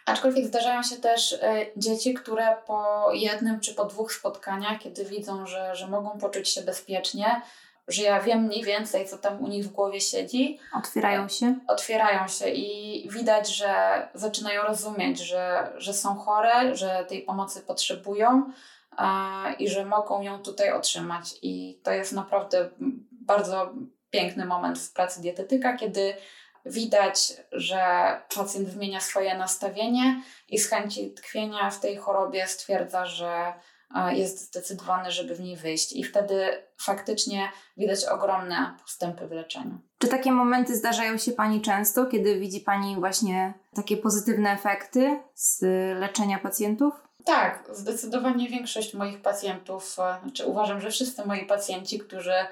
Aczkolwiek 0.07 0.47
zdarzają 0.47 0.83
się 0.83 0.97
też 0.97 1.33
y, 1.33 1.39
dzieci, 1.77 2.15
które 2.15 2.57
po 2.67 3.11
jednym 3.13 3.61
czy 3.61 3.75
po 3.75 3.85
dwóch 3.85 4.13
spotkaniach, 4.13 4.79
kiedy 4.79 5.05
widzą, 5.05 5.47
że, 5.47 5.77
że 5.77 5.87
mogą 5.87 6.19
poczuć 6.19 6.49
się 6.49 6.63
bezpiecznie, 6.63 7.43
że 7.89 8.03
ja 8.03 8.21
wiem 8.21 8.43
mniej 8.43 8.65
więcej, 8.65 9.09
co 9.09 9.19
tam 9.19 9.45
u 9.45 9.49
nich 9.49 9.65
w 9.65 9.73
głowie 9.73 10.01
siedzi. 10.01 10.59
Otwierają 10.79 11.29
się? 11.29 11.55
Otwierają 11.69 12.29
się 12.29 12.49
i 12.49 13.09
widać, 13.11 13.57
że 13.57 13.73
zaczynają 14.15 14.63
rozumieć, 14.63 15.21
że, 15.21 15.73
że 15.77 15.93
są 15.93 16.15
chore, 16.15 16.77
że 16.77 17.05
tej 17.09 17.23
pomocy 17.23 17.61
potrzebują 17.61 18.53
i 19.59 19.69
że 19.69 19.85
mogą 19.85 20.23
ją 20.23 20.43
tutaj 20.43 20.73
otrzymać. 20.73 21.35
I 21.43 21.81
to 21.83 21.91
jest 21.91 22.13
naprawdę 22.13 22.69
bardzo 23.11 23.73
piękny 24.11 24.45
moment 24.45 24.79
w 24.79 24.93
pracy 24.93 25.21
dietetyka, 25.21 25.77
kiedy 25.77 26.15
widać, 26.67 27.33
że 27.53 27.81
pacjent 28.35 28.69
zmienia 28.69 29.01
swoje 29.01 29.39
nastawienie 29.39 30.23
i 30.49 30.59
z 30.59 30.71
chęci 30.71 31.15
tkwienia 31.15 31.71
w 31.71 31.81
tej 31.81 31.97
chorobie 31.97 32.47
stwierdza, 32.47 33.07
że 33.07 33.53
jest 34.11 34.41
zdecydowany, 34.41 35.11
żeby 35.11 35.35
w 35.35 35.41
niej 35.41 35.57
wyjść. 35.57 35.93
I 35.93 36.05
wtedy 36.05 36.63
faktycznie 36.79 37.49
widać 37.77 38.05
ogromne 38.05 38.77
postępy 38.83 39.29
w 39.29 39.31
leczeniu. 39.31 39.79
Czy 39.99 40.09
takie 40.09 40.33
momenty 40.33 40.77
zdarzają 40.77 41.19
się 41.19 41.33
Pani 41.33 41.61
często, 41.61 42.07
kiedy 42.07 42.41
widzi 42.41 42.61
Pani 42.61 42.97
właśnie 42.97 43.55
takie 43.75 43.97
pozytywne 43.97 44.51
efekty 44.51 45.21
z 45.35 45.63
leczenia 46.01 46.39
pacjentów? 46.39 47.06
Tak, 47.27 47.69
zdecydowanie 47.73 48.49
większość 48.49 48.95
moich 48.95 49.23
pacjentów, 49.23 49.97
e, 49.99 50.19
znaczy 50.23 50.47
uważam, 50.47 50.81
że 50.81 50.91
wszyscy 50.91 51.27
moi 51.27 51.47
pacjenci, 51.47 51.99
którzy 51.99 52.35
e, 52.35 52.49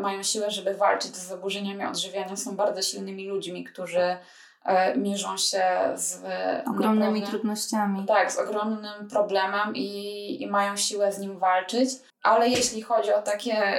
mają 0.00 0.22
siłę, 0.22 0.50
żeby 0.50 0.74
walczyć 0.74 1.16
z 1.16 1.26
zaburzeniami 1.26 1.84
odżywiania, 1.84 2.36
są 2.36 2.56
bardzo 2.56 2.82
silnymi 2.82 3.28
ludźmi, 3.28 3.64
którzy 3.64 4.16
E, 4.64 4.96
mierzą 4.96 5.36
się 5.36 5.62
z 5.94 6.22
ogromnymi 6.68 7.22
trudnościami. 7.22 8.06
Tak, 8.06 8.32
z 8.32 8.38
ogromnym 8.38 9.08
problemem 9.08 9.76
i, 9.76 10.42
i 10.42 10.46
mają 10.46 10.76
siłę 10.76 11.12
z 11.12 11.18
nim 11.18 11.38
walczyć. 11.38 11.90
Ale 12.22 12.48
jeśli 12.48 12.82
chodzi 12.82 13.12
o 13.12 13.22
takie 13.22 13.78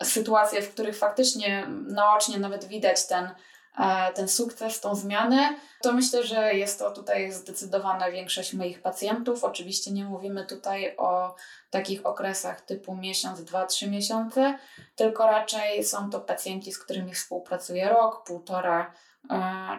y, 0.00 0.04
sytuacje, 0.04 0.62
w 0.62 0.72
których 0.72 0.98
faktycznie 0.98 1.66
naocznie 1.86 2.38
nawet 2.38 2.64
widać 2.64 3.06
ten, 3.06 3.30
ten 4.14 4.28
sukces, 4.28 4.80
tą 4.80 4.94
zmianę, 4.94 5.54
to 5.82 5.92
myślę, 5.92 6.22
że 6.22 6.54
jest 6.54 6.78
to 6.78 6.90
tutaj 6.90 7.32
zdecydowana 7.32 8.10
większość 8.10 8.54
moich 8.54 8.82
pacjentów. 8.82 9.44
Oczywiście 9.44 9.90
nie 9.90 10.04
mówimy 10.04 10.46
tutaj 10.46 10.96
o 10.96 11.34
takich 11.70 12.06
okresach 12.06 12.60
typu 12.60 12.96
miesiąc, 12.96 13.44
dwa, 13.44 13.66
trzy 13.66 13.90
miesiące, 13.90 14.58
tylko 14.96 15.26
raczej 15.26 15.84
są 15.84 16.10
to 16.10 16.20
pacjenci, 16.20 16.72
z 16.72 16.78
którymi 16.78 17.14
współpracuję 17.14 17.88
rok, 17.88 18.24
półtora, 18.24 18.94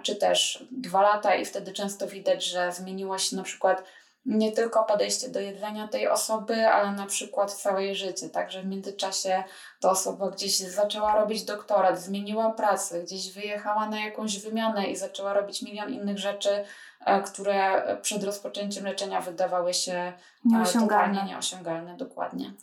czy 0.03 0.15
też 0.15 0.65
dwa 0.71 1.01
lata 1.01 1.35
i 1.35 1.45
wtedy 1.45 1.73
często 1.73 2.07
widać, 2.07 2.45
że 2.45 2.71
zmieniło 2.71 3.17
się 3.17 3.35
na 3.35 3.43
przykład 3.43 3.83
nie 4.25 4.51
tylko 4.51 4.83
podejście 4.83 5.29
do 5.29 5.39
jedzenia 5.39 5.87
tej 5.87 6.07
osoby, 6.07 6.67
ale 6.67 6.91
na 6.91 7.05
przykład 7.05 7.53
całe 7.53 7.83
jej 7.83 7.95
życie. 7.95 8.29
Także 8.29 8.61
w 8.61 8.65
międzyczasie 8.65 9.43
ta 9.79 9.89
osoba 9.89 10.29
gdzieś 10.29 10.57
zaczęła 10.57 11.15
robić 11.15 11.43
doktorat, 11.43 12.01
zmieniła 12.01 12.51
pracę, 12.51 13.03
gdzieś 13.03 13.33
wyjechała 13.33 13.89
na 13.89 13.99
jakąś 13.99 14.39
wymianę 14.39 14.87
i 14.87 14.95
zaczęła 14.95 15.33
robić 15.33 15.61
milion 15.61 15.93
innych 15.93 16.17
rzeczy, 16.17 16.63
e, 17.05 17.21
które 17.21 17.83
przed 18.01 18.23
rozpoczęciem 18.23 18.85
leczenia 18.85 19.21
wydawały 19.21 19.73
się 19.73 19.93
e, 19.93 20.13
nieosiągalne. 20.45 21.25
nieosiągalne, 21.25 21.97
dokładnie. 21.97 22.53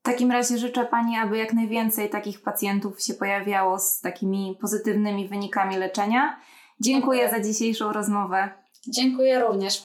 W 0.00 0.04
takim 0.04 0.32
razie 0.32 0.58
życzę 0.58 0.84
Pani, 0.84 1.18
aby 1.18 1.38
jak 1.38 1.52
najwięcej 1.52 2.10
takich 2.10 2.42
pacjentów 2.42 3.02
się 3.02 3.14
pojawiało 3.14 3.78
z 3.78 4.00
takimi 4.00 4.58
pozytywnymi 4.60 5.28
wynikami 5.28 5.76
leczenia. 5.76 6.40
Dziękuję, 6.80 7.20
Dziękuję. 7.20 7.42
za 7.42 7.48
dzisiejszą 7.48 7.92
rozmowę. 7.92 8.62
Dziękuję 8.88 9.40
również. 9.40 9.80